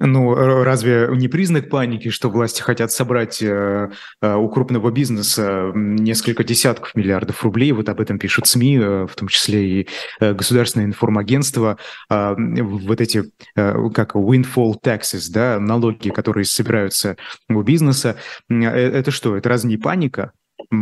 [0.05, 3.89] Ну, разве не признак паники, что власти хотят собрать э,
[4.21, 7.71] э, у крупного бизнеса несколько десятков миллиардов рублей?
[7.71, 9.87] Вот об этом пишут СМИ, э, в том числе и
[10.19, 11.77] э, государственное информагентство.
[12.09, 17.15] Э, вот эти, э, как windfall taxes, да, налоги, которые собираются
[17.47, 18.17] у бизнеса.
[18.49, 20.33] Э, это что, это разве не паника?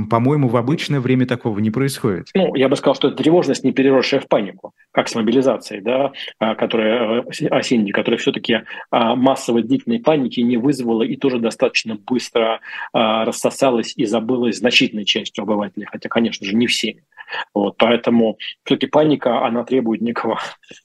[0.10, 2.28] По-моему, в обычное время такого не происходит.
[2.34, 6.12] Ну, я бы сказал, что это тревожность, не переросшая в панику, как с мобилизацией, да,
[6.40, 11.96] а, которая э, осенней, которая все-таки а, массовой длительной паники не вызвала и тоже достаточно
[11.96, 12.60] быстро
[12.94, 17.04] а, рассосалась и забылась значительной частью обывателей, хотя, конечно же, не всеми.
[17.54, 20.40] Вот, поэтому все-таки паника, она требует некого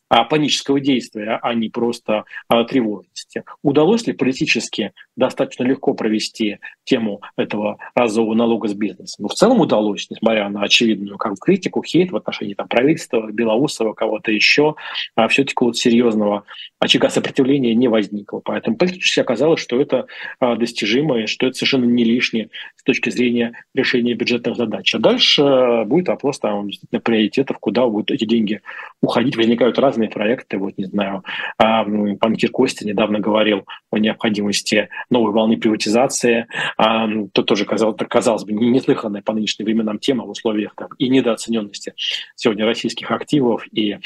[0.09, 3.45] панического действия, а не просто а, тревожности.
[3.63, 9.25] Удалось ли политически достаточно легко провести тему этого разового налога с бизнесом?
[9.25, 13.95] Ну, в целом удалось, несмотря на очевидную как критику, хейт в отношении там, правительства, Белоусова,
[13.95, 14.77] кого-то еще,
[15.15, 16.45] а все-таки вот серьезного
[16.79, 18.41] очага сопротивления не возникло.
[18.45, 20.07] Поэтому политически оказалось, что это
[20.39, 24.95] а, достижимо и что это совершенно не лишнее с точки зрения решения бюджетных задач.
[24.95, 26.69] А дальше будет вопрос там
[27.03, 28.61] приоритетов, куда будут эти деньги
[29.01, 29.37] уходить.
[29.37, 30.59] Возникают разные проекты.
[30.59, 31.25] Вот, не знаю,
[31.59, 36.47] банкир Костя недавно говорил о необходимости новой волны приватизации.
[36.77, 41.95] То тоже казалось, казалось бы неслыханная по нынешним временам тема в условиях там, и недооцененности
[42.35, 43.97] сегодня российских активов, и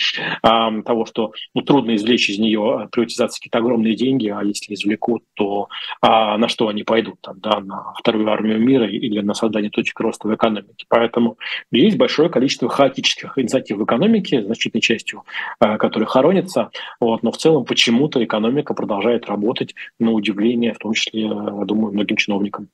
[0.43, 5.68] того, что ну, трудно извлечь из нее приватизации какие-то огромные деньги, а если извлекут, то
[6.01, 7.20] а, на что они пойдут?
[7.20, 10.86] Там, да, на вторую армию мира или на создание точек роста в экономике.
[10.88, 11.38] Поэтому
[11.70, 15.24] есть большое количество хаотических инициатив в экономике, значительной частью
[15.61, 16.70] э, которые хоронятся,
[17.01, 21.93] вот, но в целом почему-то экономика продолжает работать на удивление, в том числе, я думаю,
[21.93, 22.68] многим чиновникам.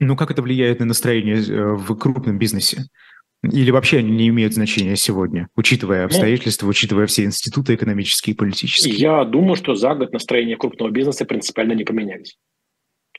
[0.00, 2.84] Ну, как это влияет на настроение э, в крупном бизнесе?
[3.42, 8.34] Или вообще они не имеют значения сегодня, учитывая ну, обстоятельства, ну, учитывая все институты экономические
[8.34, 8.96] и политические?
[8.96, 12.36] Я думаю, что за год настроение крупного бизнеса принципиально не поменялись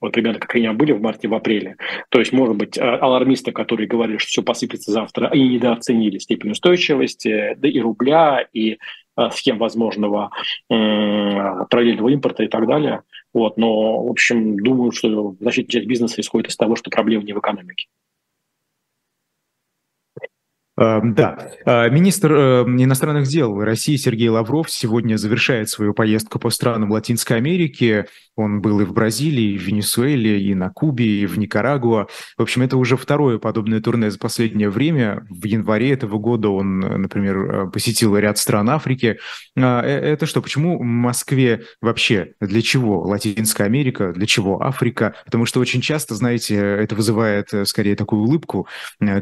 [0.01, 1.75] вот примерно как они были в марте, в апреле.
[2.09, 6.51] То есть, может быть, а, алармисты, которые говорили, что все посыпется завтра, они недооценили степень
[6.51, 8.77] устойчивости, да и рубля, и
[9.15, 10.31] а, схем возможного
[10.69, 13.01] параллельного импорта и так далее.
[13.33, 13.57] Вот.
[13.57, 17.39] Но, в общем, думаю, что значительная часть бизнеса исходит из того, что проблема не в
[17.39, 17.87] экономике.
[20.79, 26.49] Эм, да, э, министр э, иностранных дел России Сергей Лавров сегодня завершает свою поездку по
[26.49, 28.05] странам Латинской Америки.
[28.37, 32.07] Он был и в Бразилии, и в Венесуэле, и на Кубе, и в Никарагуа.
[32.37, 35.27] В общем, это уже второе подобное турне за последнее время.
[35.29, 39.19] В январе этого года он, например, э, посетил ряд стран Африки.
[39.57, 42.35] Это что, почему Москве вообще?
[42.39, 44.13] Для чего Латинская Америка?
[44.13, 45.15] Для чего Африка?
[45.25, 48.67] Потому что очень часто, знаете, это вызывает скорее такую улыбку,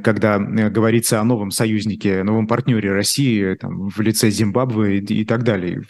[0.03, 5.25] когда говорится о новом новом союзнике, новом партнере России там, в лице Зимбабве и, и
[5.25, 5.83] так далее.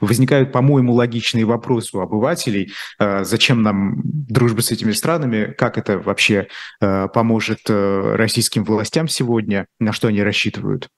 [0.00, 2.72] Возникают, по-моему, логичные вопросы у обывателей.
[2.98, 5.54] Э, зачем нам дружба с этими странами?
[5.56, 6.48] Как это вообще
[6.80, 9.66] э, поможет э, российским властям сегодня?
[9.78, 10.88] На что они рассчитывают?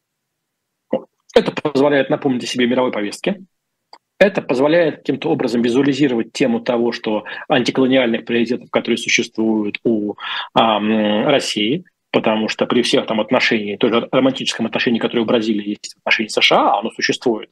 [1.35, 3.41] Это позволяет напомнить о себе мировой повестке.
[4.19, 10.15] Это позволяет каким-то образом визуализировать тему того, что антиколониальных приоритетов, которые существуют у э,
[10.55, 15.99] России, потому что при всех там отношениях, тоже романтическом отношении, которое у Бразилии есть в
[16.01, 17.51] отношении США, оно существует.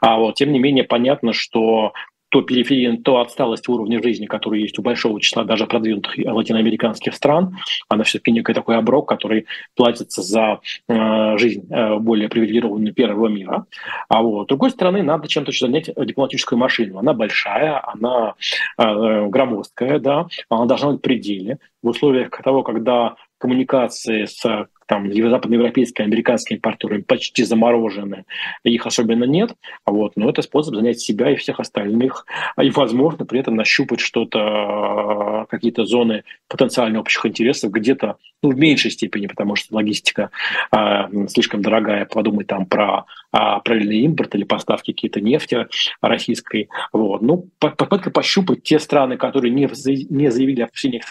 [0.00, 1.92] А вот, тем не менее, понятно, что
[2.32, 7.58] то периферия, то отсталость уровня жизни, которая есть у большого числа даже продвинутых латиноамериканских стран,
[7.90, 9.44] она все-таки некий такой оброк, который
[9.76, 13.66] платится за э, жизнь э, более привилегированную первого мира.
[14.08, 16.98] А вот, с другой стороны, надо чем-то занять дипломатическую машину.
[16.98, 18.34] Она большая, она
[18.78, 21.58] э, громоздкая, да, она должна быть в пределе.
[21.82, 28.24] В условиях того, когда коммуникации с там, западноевропейскими, американскими партнерами почти заморожены,
[28.62, 32.24] их особенно нет, вот, но это способ занять себя и всех остальных,
[32.60, 38.90] и, возможно, при этом нащупать что-то, какие-то зоны потенциально общих интересов где-то, ну, в меньшей
[38.90, 40.30] степени, потому что логистика
[40.70, 45.66] а, слишком дорогая, подумать там про а, правильный импорт или поставки какие-то нефти
[46.00, 49.68] российской, вот, ну, попытка пощупать те страны, которые не,
[50.10, 51.02] не заявили о вступлении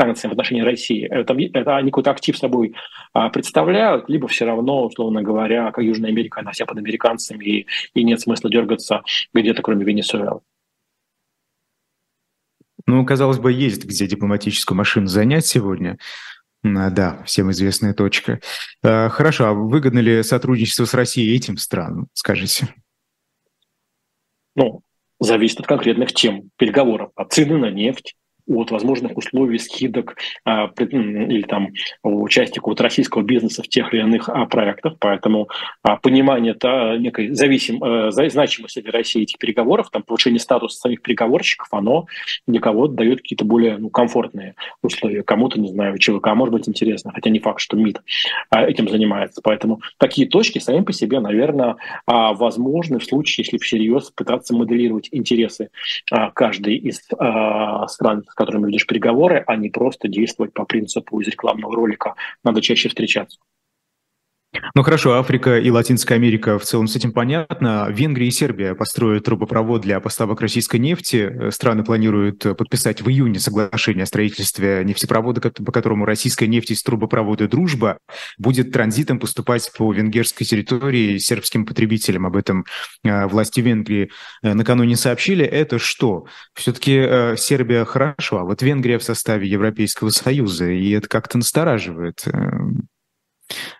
[0.00, 2.74] санкциям в отношении России, это, это они какой-то актив собой
[3.12, 7.66] а, представляют, либо все равно, условно говоря, как Южная Америка, она вся под американцами, и,
[7.94, 9.02] и нет смысла дергаться
[9.34, 10.40] где-то, кроме Венесуэлы.
[12.86, 15.98] Ну, казалось бы, есть где дипломатическую машину занять сегодня.
[16.62, 18.40] Да, всем известная точка.
[18.82, 22.74] А, хорошо, а выгодно ли сотрудничество с Россией этим странам, скажите?
[24.56, 24.82] Ну,
[25.18, 27.12] зависит от конкретных тем переговоров.
[27.14, 28.14] От цены на нефть,
[28.56, 31.68] от возможных условий скидок а, или там
[32.02, 34.94] участия вот российского бизнеса в тех или иных а, проектах.
[34.98, 35.48] Поэтому
[35.82, 41.02] а, понимание -то некой зависим, а, значимости для России этих переговоров, там повышение статуса самих
[41.02, 42.06] переговорщиков, оно
[42.46, 45.22] для кого-то дает какие-то более ну, комфортные условия.
[45.22, 48.02] Кому-то, не знаю, ЧВК может быть интересно, хотя не факт, что МИД
[48.50, 49.40] а, этим занимается.
[49.42, 51.76] Поэтому такие точки сами по себе, наверное,
[52.06, 55.70] а, возможны в случае, если всерьез пытаться моделировать интересы
[56.10, 61.28] а, каждой из а, стран, которыми ведешь переговоры, а не просто действовать по принципу из
[61.28, 63.38] рекламного ролика «надо чаще встречаться».
[64.74, 67.86] Ну хорошо, Африка и Латинская Америка в целом с этим понятно.
[67.88, 71.50] Венгрия и Сербия построят трубопровод для поставок российской нефти.
[71.50, 77.46] Страны планируют подписать в июне соглашение о строительстве нефтепровода, по которому российская нефть из трубопровода
[77.46, 77.98] «Дружба»
[78.38, 82.26] будет транзитом поступать по венгерской территории сербским потребителям.
[82.26, 82.64] Об этом
[83.04, 84.10] э, власти Венгрии
[84.42, 85.44] э, накануне сообщили.
[85.44, 86.26] Это что?
[86.54, 92.24] Все-таки э, Сербия хорошо, а вот Венгрия в составе Европейского Союза, и это как-то настораживает.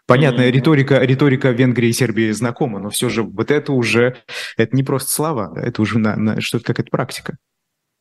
[0.07, 0.51] Понятно, mm-hmm.
[0.51, 4.17] риторика, риторика Венгрии и Сербии знакома, но все же вот это уже,
[4.57, 7.37] это не просто слова, это уже на, на, что-то какая-то практика.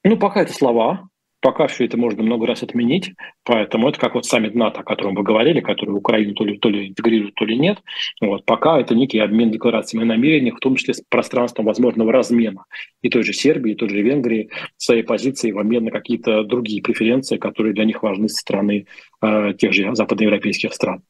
[0.03, 1.09] Ну, пока это слова,
[1.41, 3.13] Пока все это можно много раз отменить,
[3.45, 6.67] поэтому это как вот саммит НАТО, о котором вы говорили, который Украину то ли, то
[6.67, 7.77] ли интегрирует, то ли нет.
[8.19, 12.65] Вот, пока это некий обмен декларациями о намерениях, в том числе с пространством возможного размена
[13.01, 16.81] и той же Сербии, и той же Венгрии своей позиции в обмен на какие-то другие
[16.81, 18.87] преференции, которые для них важны со стороны
[19.21, 21.03] э, тех же западноевропейских стран.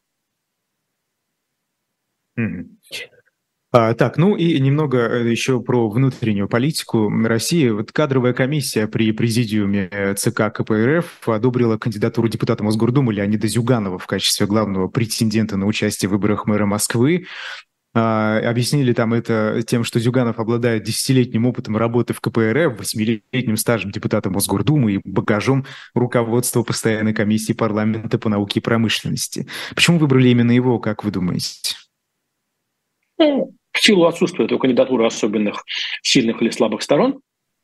[3.72, 7.70] А, так, ну и немного э, еще про внутреннюю политику России.
[7.70, 14.08] Вот кадровая комиссия при президиуме э, ЦК КПРФ одобрила кандидатуру депутата Мосгордумы Леонида Зюганова в
[14.08, 17.28] качестве главного претендента на участие в выборах мэра Москвы.
[17.94, 23.92] А, объяснили там это тем, что Зюганов обладает десятилетним опытом работы в КПРФ, восьмилетним стажем
[23.92, 29.48] депутата Мосгордумы и багажом руководства постоянной комиссии парламента по науке и промышленности.
[29.76, 31.76] Почему выбрали именно его, как вы думаете?
[33.20, 35.64] Ну, в силу отсутствия этой кандидатуры особенных
[36.02, 37.20] сильных или слабых сторон,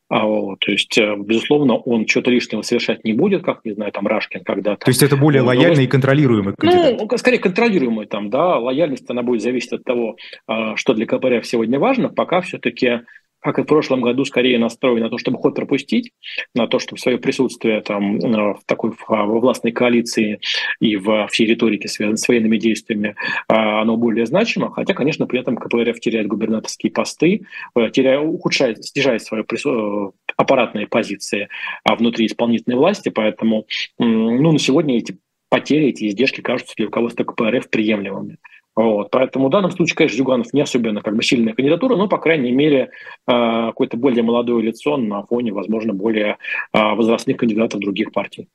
[0.08, 3.91] а, вот, то есть, э, безусловно, он что-то лишнего совершать не будет, как, не знаю,
[3.91, 4.86] там Рашкин когда-то.
[4.86, 7.10] То есть это более лояльный и контролируемый ну, кандидат?
[7.10, 11.43] Ну, скорее контролируемый там, да, лояльность, она будет зависеть от того, а, что для КПРФ
[11.45, 13.01] сегодня важно, пока все-таки
[13.46, 16.12] как и в прошлом году, скорее настроен на то, чтобы ход пропустить,
[16.56, 20.39] на то, чтобы свое присутствие там э, в такой во властной коалиции
[20.80, 23.16] и в всей риторике, связанной с военными действиями,
[23.48, 24.74] а, оно более значимо.
[24.74, 30.88] Хотя, конечно, при этом КПРФ теряет губернаторские посты, э, теряет, ухудшает, снижает свои э, аппаратные
[30.88, 31.48] позиции
[31.84, 33.68] а, внутри исполнительной власти, поэтому
[34.00, 35.20] ну, на сегодня эти
[35.50, 38.38] потери, эти издержки кажутся для руководства КПРФ приемлемыми.
[38.76, 42.17] Вот, поэтому в данном случае, конечно, Зюганов не особенно как бы сильная кандидатура, но, по
[42.17, 42.89] крайней мере,
[43.26, 43.32] э,
[43.67, 46.38] какое-то более молодое лицо на фоне, возможно, более
[46.73, 48.49] э, возрастных кандидатов других партий.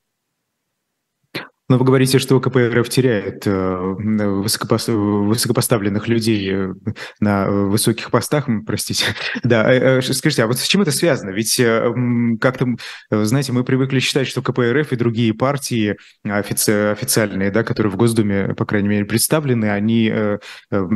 [1.70, 6.74] Но вы говорите, что КПРФ теряет э, высокопоставленных людей э,
[7.20, 9.04] на высоких постах, простите.
[9.44, 11.30] Да, э, скажите, а вот с чем это связано?
[11.30, 11.62] Ведь
[12.40, 12.66] как-то,
[13.10, 15.96] знаете, мы привыкли считать, что КПРФ и другие партии
[16.26, 20.12] офици- официальные, да, которые в Госдуме, по крайней мере, представлены, они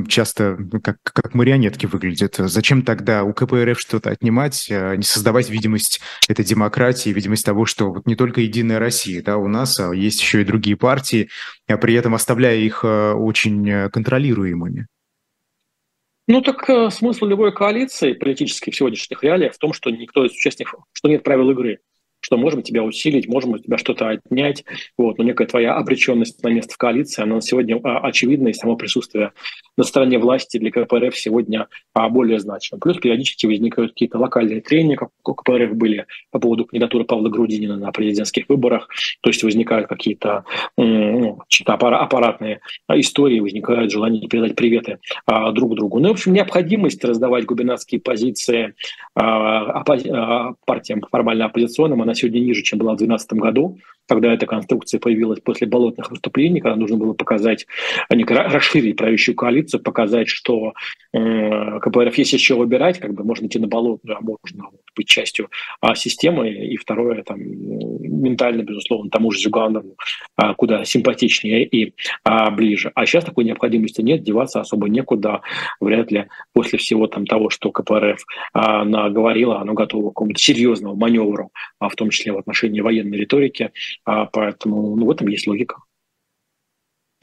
[0.09, 2.35] часто как, как марионетки выглядят.
[2.39, 7.93] Зачем тогда у КПРФ что-то отнимать, а не создавать видимость этой демократии, видимость того, что
[7.93, 11.29] вот не только Единая Россия, да, у нас, а есть еще и другие другие партии,
[11.69, 14.87] а при этом оставляя их э, очень э, контролируемыми?
[16.27, 20.33] Ну так э, смысл любой коалиции политической в сегодняшних реалиях в том, что никто из
[20.33, 21.81] участников, что нет правил игры
[22.25, 24.65] что можем тебя усилить, можем у тебя что-то отнять.
[24.97, 25.19] Вот.
[25.19, 29.33] Но некая твоя обреченность на место в коалиции, она сегодня а, очевидна, и само присутствие
[29.77, 32.81] на стороне власти для КПРФ сегодня а, более значимо.
[32.81, 37.77] Плюс периодически возникают какие-то локальные трения, как у КПРФ были по поводу кандидатуры Павла Грудинина
[37.77, 38.89] на президентских выборах.
[39.21, 40.45] То есть возникают какие-то
[40.79, 45.99] ну, аппаратные истории, возникает желание передать приветы а, друг другу.
[46.01, 48.73] Ну, в общем, необходимость раздавать губернаторские позиции
[49.15, 55.41] партиям формально оппозиционным, она сегодня ниже, чем была в 2012 году, когда эта конструкция появилась
[55.41, 57.67] после болотных выступлений, когда нужно было показать,
[58.09, 60.75] а не расширить правящую коалицию, показать, что
[61.15, 65.49] КПРФ есть еще выбирать, как бы можно идти на болотную, а можно быть частью
[65.81, 66.51] а, системы.
[66.51, 69.97] И второе, там, ментально, безусловно, тому же Зюганову
[70.37, 71.95] а, куда симпатичнее и
[72.25, 72.91] а, ближе.
[72.95, 75.43] А сейчас такой необходимости нет, деваться особо некуда.
[75.81, 80.97] Вряд ли после всего там того, что КПРФ а, наговорила, оно готово к какому-то серьезному
[80.97, 83.71] маневру, а, в том числе в отношении военной риторики.
[84.05, 85.77] А, поэтому ну, в этом есть логика.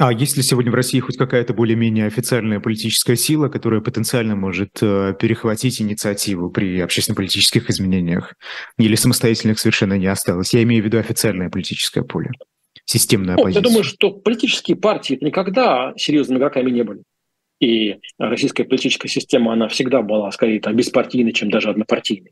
[0.01, 4.71] А есть ли сегодня в России хоть какая-то более-менее официальная политическая сила, которая потенциально может
[4.81, 8.33] э, перехватить инициативу при общественно-политических изменениях?
[8.79, 10.55] Или самостоятельных совершенно не осталось?
[10.55, 12.31] Я имею в виду официальное политическое поле,
[12.85, 13.61] системная ну, оппозиция.
[13.61, 17.03] Я думаю, что политические партии никогда серьезными игроками не были.
[17.59, 22.31] И российская политическая система, она всегда была скорее там, беспартийной, чем даже однопартийной.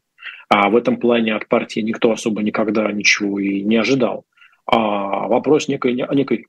[0.49, 4.25] А в этом плане от партии никто особо никогда ничего и не ожидал.
[4.65, 6.47] А вопрос некой, некой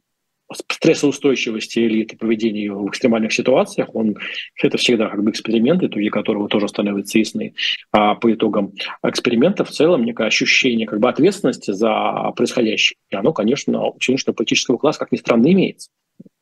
[0.53, 4.17] стрессоустойчивости элиты, поведения в экстремальных ситуациях, он,
[4.63, 7.55] это всегда как бы эксперимент, итоги которого тоже становятся ясны.
[7.93, 8.73] А по итогам
[9.03, 14.35] эксперимента в целом некое ощущение как бы ответственности за происходящее, и оно, конечно, у сегодняшнего
[14.35, 15.91] политического класса, как ни странно, имеется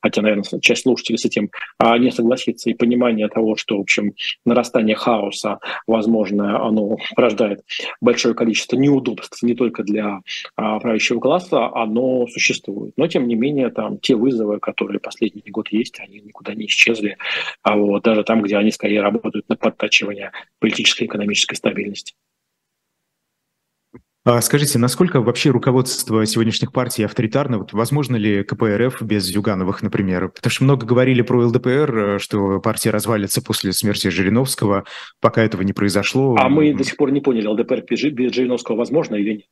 [0.01, 4.15] хотя, наверное, часть слушателей с этим а, не согласится, и понимание того, что, в общем,
[4.45, 7.63] нарастание хаоса, возможно, оно порождает
[8.01, 10.21] большое количество неудобств не только для
[10.57, 12.93] а, правящего класса, оно существует.
[12.97, 17.17] Но, тем не менее, там те вызовы, которые последний год есть, они никуда не исчезли,
[17.63, 22.15] а вот даже там, где они скорее работают на подтачивание политической и экономической стабильности.
[24.31, 27.57] А скажите, насколько вообще руководство сегодняшних партий авторитарно?
[27.57, 30.29] Вот возможно ли КПРФ без Зюгановых, например?
[30.29, 34.85] Потому что много говорили про ЛДПР, э, что партия развалится после смерти Жириновского,
[35.23, 36.37] пока этого не произошло.
[36.39, 39.47] А мы до сих пор не поняли, ЛДПР без Жириновского возможно или нет?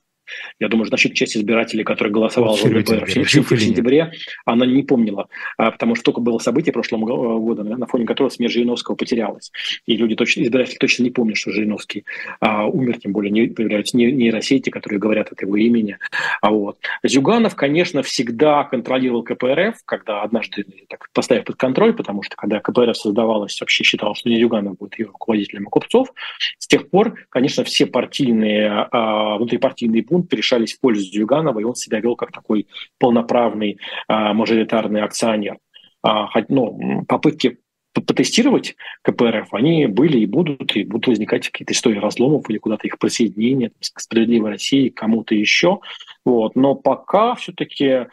[0.59, 4.13] Я думаю, значительная часть избирателей, которые голосовали за ЛДПР в, в, в сентябре,
[4.45, 8.53] она не помнила, а, потому что только было событие прошлым годом, на фоне которого смерть
[8.53, 9.53] Жириновского потерялась.
[9.87, 12.05] И люди точно, избиратели точно не помнят, что Жириновский
[12.41, 15.99] а, умер, тем более не появляются нейросети, которые говорят от его имени.
[16.41, 16.79] А вот.
[17.03, 22.97] Зюганов, конечно, всегда контролировал КПРФ, когда однажды так, поставив под контроль, потому что когда КПРФ
[22.97, 26.13] создавалась, вообще считал, что не Зюганов будет ее руководителем, а Купцов.
[26.59, 31.75] С тех пор, конечно, все партийные, а, внутрипартийные пункты решались в пользу Зюганова, и он
[31.75, 32.67] себя вел как такой
[32.99, 35.59] полноправный а, мажоритарный акционер.
[36.03, 37.59] А, ну, попытки
[37.93, 42.99] потестировать КПРФ, они были и будут, и будут возникать какие-то истории разломов или куда-то их
[42.99, 45.81] присоединения к «Справедливой России», к кому-то еще.
[46.25, 46.57] Вот.
[46.57, 48.07] Но пока все-таки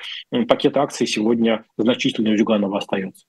[0.48, 3.26] пакет акций сегодня значительно у Зюганова остается.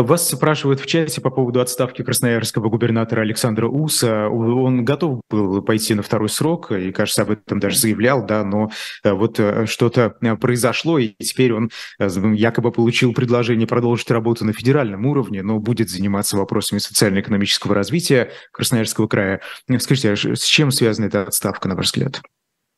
[0.00, 4.28] Вас спрашивают в чате по поводу отставки красноярского губернатора Александра Уса.
[4.28, 8.70] Он готов был пойти на второй срок и, кажется, об этом даже заявлял, да, но
[9.02, 14.52] э, вот э, что-то э, произошло, и теперь он якобы получил предложение продолжить работу на
[14.52, 19.40] федеральном уровне, но будет заниматься вопросами социально-экономического развития Красноярского края.
[19.78, 22.22] Скажите, а с чем связана эта отставка, на ваш взгляд?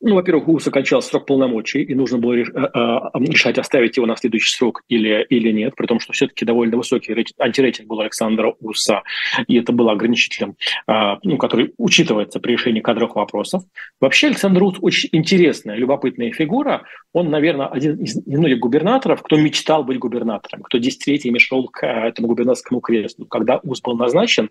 [0.03, 4.17] Ну, во-первых, УС окончал срок полномочий, и нужно было э, э, решать, оставить его на
[4.17, 9.03] следующий срок или, или нет, при том, что все-таки довольно высокий антирейтинг был Александра Уса,
[9.47, 10.55] и это было ограничителем,
[10.87, 10.93] э,
[11.23, 13.63] ну, который учитывается при решении кадровых вопросов.
[13.99, 16.81] Вообще Александр Ус очень интересная, любопытная фигура.
[17.13, 22.27] Он, наверное, один из немногих губернаторов, кто мечтал быть губернатором, кто десятилетиями шел к этому
[22.27, 23.25] губернаторскому креслу.
[23.25, 24.49] Когда Ус был назначен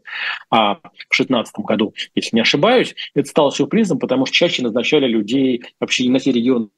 [0.51, 0.83] а, в
[1.17, 5.40] 2016 году, если не ошибаюсь, это стало сюрпризом, потому что чаще назначали людей,
[5.79, 6.71] вообще не на те регионы,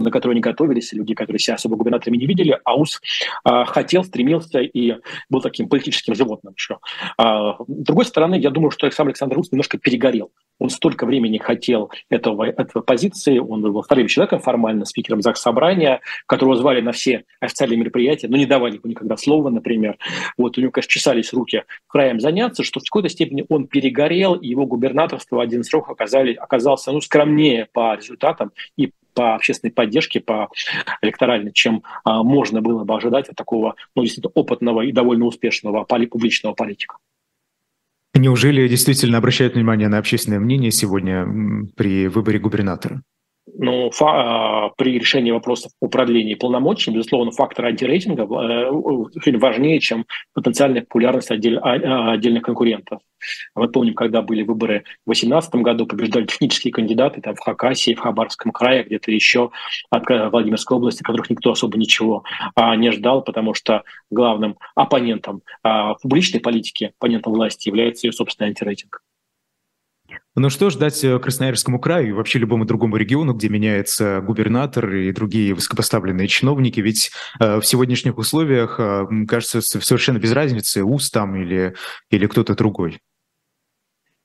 [0.00, 3.00] на которые они готовились, люди, которые себя особо губернаторами не видели, Аус
[3.44, 4.96] а, хотел, стремился и
[5.28, 6.78] был таким политическим животным еще.
[7.16, 10.32] А, с другой стороны, я думаю, что сам Александр Рус немножко перегорел.
[10.58, 16.00] Он столько времени хотел этого, этого позиции, он был вторым человеком формально, спикером ЗАГС Собрания,
[16.26, 19.96] которого звали на все официальные мероприятия, но не давали ему никогда слова, например.
[20.36, 24.48] Вот у него, конечно, чесались руки краем заняться, что в какой-то степени он перегорел, и
[24.48, 30.48] его губернаторство один срок оказали, оказался ну, скромнее по результатам и по общественной поддержке, по
[31.02, 35.84] электоральной, чем а, можно было бы ожидать от такого ну, действительно опытного и довольно успешного
[35.84, 36.96] поли, публичного политика.
[38.14, 41.26] Неужели действительно обращают внимание на общественное мнение сегодня
[41.76, 43.02] при выборе губернатора?
[43.62, 50.06] Ну, фа- а, при решении вопросов о продлении полномочий, безусловно, фактор антирейтинга э, важнее, чем
[50.32, 53.00] потенциальная популярность а, а, отдельных конкурентов.
[53.54, 58.00] Мы помним, когда были выборы в 2018 году, побеждали технические кандидаты там, в Хакасии, в
[58.00, 59.50] Хабаровском крае, где-то еще
[59.90, 62.24] от Владимирской области, которых никто особо ничего
[62.76, 69.02] не ждал, потому что главным оппонентом а, публичной политики, оппонентом власти является ее собственный антирейтинг.
[70.36, 75.10] Ну что ждать э, Красноярскому краю и вообще любому другому региону, где меняется губернатор и
[75.10, 76.78] другие высокопоставленные чиновники?
[76.78, 77.10] Ведь
[77.40, 81.74] э, в сегодняшних условиях, э, кажется, совершенно без разницы, УС там или,
[82.10, 83.00] или кто-то другой.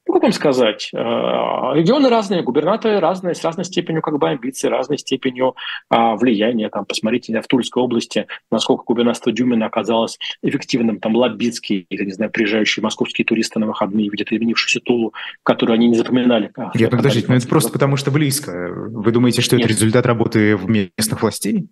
[0.08, 4.70] Ну, как вам сказать, э, регионы разные, губернаторы разные, с разной степенью как бы амбиций,
[4.70, 5.56] разной степенью
[5.89, 6.70] а, влияния.
[6.70, 10.99] Там, посмотрите, в Тульской области, насколько губернаторство Дюмина оказалось эффективным.
[10.99, 15.88] Там лоббитские, или, не знаю, приезжающие московские туристы на выходные видят изменившуюся Тулу, которую они
[15.88, 16.51] не запоминали.
[16.76, 18.51] Нет, подождите, но это просто потому, что близко.
[18.72, 19.66] Вы думаете, что Нет.
[19.66, 21.68] это результат работы местных властей?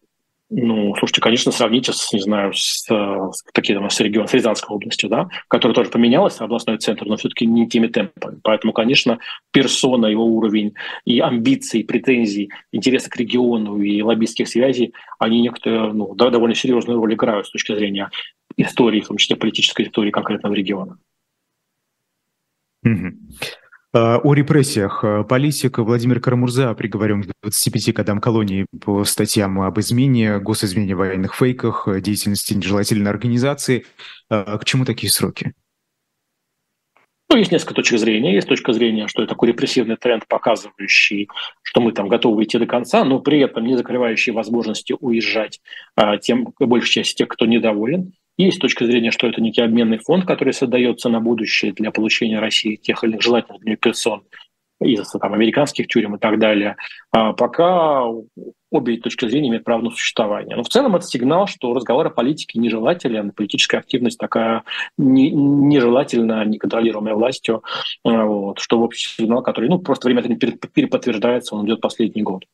[0.56, 4.76] Ну, слушайте, конечно, сравните с, не знаю, с, с такие, там, с регионом, с Рязанской
[4.76, 8.40] областью, да, которая тоже поменялась, областной центр, но все-таки не теми темпами.
[8.44, 9.18] Поэтому, конечно,
[9.52, 10.76] персона, его уровень
[11.06, 17.00] и амбиции, претензии, интересы к региону и лоббистских связей, они некоторые, ну, да, довольно серьезную
[17.00, 18.12] роль играют с точки зрения
[18.56, 21.00] истории, в том числе политической истории конкретного региона.
[22.86, 23.12] Mm-hmm.
[23.96, 25.04] Э, о репрессиях.
[25.04, 31.36] Э, политик Владимир Карамурза приговорен к 25 годам колонии по статьям об измене, госизмене, военных
[31.36, 33.86] фейках, э, деятельности нежелательной организации.
[34.30, 35.54] К чему такие сроки?
[37.30, 38.34] Ну, есть несколько точек зрения.
[38.34, 41.30] Есть точка зрения, что это такой репрессивный тренд, показывающий,
[41.62, 45.62] что мы там готовы идти до конца, но при этом не закрывающий возможности уезжать
[45.96, 48.14] а, тем, большей части тех, кто недоволен.
[48.38, 52.76] Есть точка зрения, что это некий обменный фонд, который создается на будущее для получения России
[52.76, 54.24] тех или иных желательных для персон
[54.82, 56.76] из там, американских тюрем и так далее.
[57.12, 58.06] А пока
[58.72, 60.56] обе точки зрения имеют право на существование.
[60.56, 64.64] Но в целом это сигнал, что разговор о политике нежелателен, политическая активность такая
[64.98, 67.64] не, нежелательна, неконтролируемая властью,
[68.04, 72.46] а, вот, что общем сигнал, который ну, просто время переподтверждается, он идет последний год.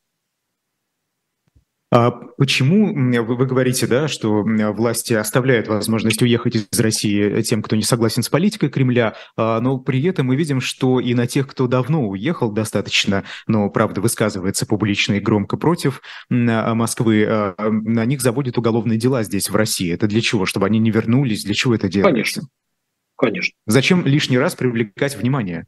[1.92, 7.82] А почему вы, говорите, да, что власти оставляют возможность уехать из России тем, кто не
[7.82, 11.68] согласен с политикой Кремля, а, но при этом мы видим, что и на тех, кто
[11.68, 18.58] давно уехал достаточно, но правда высказывается публично и громко против а, Москвы, на них заводят
[18.58, 19.92] уголовные дела здесь, в России.
[19.92, 20.46] Это для чего?
[20.46, 21.44] Чтобы они не вернулись?
[21.44, 22.12] Для чего это делается?
[22.12, 22.42] Конечно.
[23.18, 23.54] Конечно.
[23.66, 25.66] Зачем лишний раз привлекать внимание?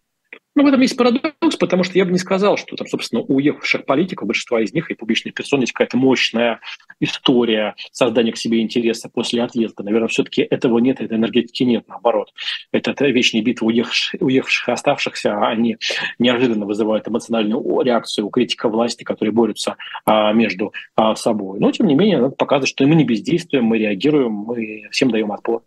[0.54, 3.36] Ну, в этом есть парадокс, потому что я бы не сказал, что там, собственно, у
[3.36, 6.60] уехавших политиков, большинства из них и публичных персон есть какая-то мощная
[6.99, 9.84] история создания к себе интереса после отъезда.
[9.84, 12.34] Наверное, все-таки этого нет, этой энергетики нет, наоборот.
[12.74, 15.78] Это, вечные битвы уехавших, уехавших и оставшихся, они
[16.20, 21.60] неожиданно вызывают эмоциональную реакцию у критика власти, которые борются а, между а, собой.
[21.60, 25.32] Но, тем не менее, надо показывать, что мы не бездействуем, мы реагируем, мы всем даем
[25.32, 25.64] отпор.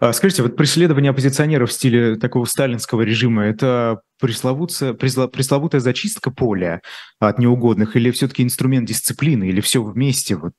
[0.00, 6.82] А скажите, вот преследование оппозиционеров в стиле такого сталинского режима– это пресловутая, зачистка поля
[7.20, 10.34] от неугодных или все-таки инструмент дисциплины, или все вместе?
[10.36, 10.54] Вот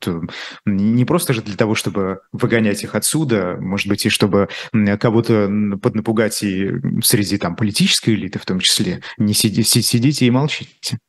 [0.65, 4.47] не просто же для того, чтобы выгонять их отсюда, может быть, и чтобы
[4.99, 5.51] кого-то
[5.81, 6.71] поднапугать и
[7.03, 9.01] среди там политической элиты в том числе.
[9.17, 10.99] Не сидите, сидите и молчите.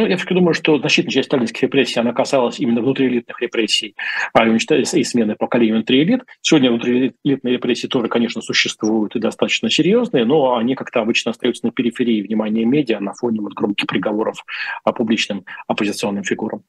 [0.00, 3.94] Ну, я все-таки думаю, что значительная часть сталинских репрессий, она касалась именно внутриэлитных репрессий
[4.32, 6.22] а и смены поколения внутри элит.
[6.40, 11.72] Сегодня внутриэлитные репрессии тоже, конечно, существуют и достаточно серьезные, но они как-то обычно остаются на
[11.72, 14.42] периферии внимания медиа на фоне вот громких приговоров
[14.84, 16.62] о публичным оппозиционным фигурам.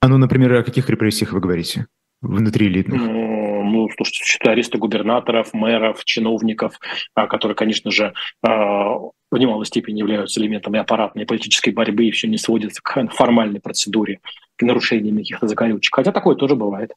[0.00, 1.86] А ну, например, о каких репрессиях вы говорите?
[2.20, 3.00] Внутриэлитных?
[3.00, 6.80] Ну, ну слушайте, аресты губернаторов, мэров, чиновников,
[7.14, 8.12] а, которые, конечно же,
[8.44, 8.96] а,
[9.30, 14.20] в немалой степени являются элементами аппаратной политической борьбы и все не сводится к формальной процедуре,
[14.56, 15.94] к нарушениям каких-то закорючек.
[15.94, 16.92] Хотя такое тоже бывает.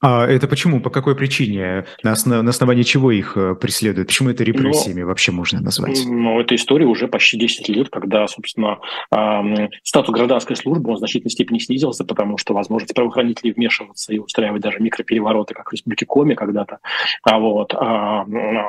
[0.00, 0.80] А это почему?
[0.80, 1.84] По какой причине?
[2.02, 4.08] На, основ, на основании чего их э, преследуют?
[4.08, 6.02] Почему это репрессиями но, вообще можно назвать?
[6.06, 8.78] Ну, это история уже почти 10 лет, когда, собственно,
[9.14, 14.18] э, статус гражданской службы он в значительной степени снизился, потому что возможность правоохранителей вмешиваться и
[14.18, 16.78] устраивать даже микроперевороты, как в Республике Коми когда-то,
[17.22, 18.24] а вот, а,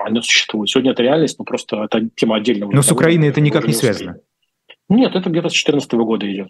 [0.06, 0.70] они существуют.
[0.70, 2.72] Сегодня это реальность, но просто это тема отдельного.
[2.72, 4.18] Но с Украиной это никак не связано?
[4.90, 6.50] Нет, это где-то с 2014 года идет.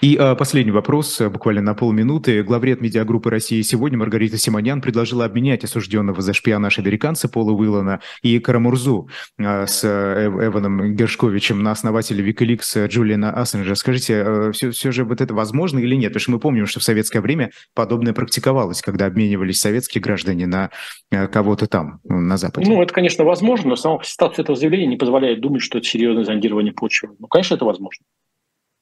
[0.00, 2.42] И э, последний вопрос, э, буквально на полминуты.
[2.42, 8.38] Главред медиагруппы России сегодня Маргарита Симонян предложила обменять осужденного за шпионаж американца Пола Уиллана и
[8.38, 13.74] Карамурзу э, с э, Эваном Гершковичем на основателя Викиликс Джулиана Ассенджа.
[13.74, 16.10] Скажите, э, все, все же вот это возможно или нет?
[16.10, 20.70] Потому что мы помним, что в советское время подобное практиковалось, когда обменивались советские граждане на
[21.10, 22.70] кого-то там, на Западе.
[22.70, 26.24] Ну, это, конечно, возможно, но сама статус этого заявления не позволяет думать, что это серьезное
[26.24, 27.10] зондирование почвы.
[27.18, 28.04] Ну, конечно, это возможно.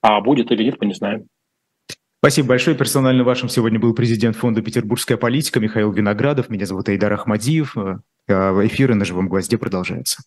[0.03, 1.27] А будет или нет, мы не знаем.
[2.19, 2.77] Спасибо большое.
[2.77, 6.49] Персонально вашим сегодня был президент фонда «Петербургская политика» Михаил Виноградов.
[6.49, 7.77] Меня зовут Айдар Ахмадиев.
[7.77, 7.99] Э,
[8.67, 10.23] эфиры на «Живом гвозде» продолжаются.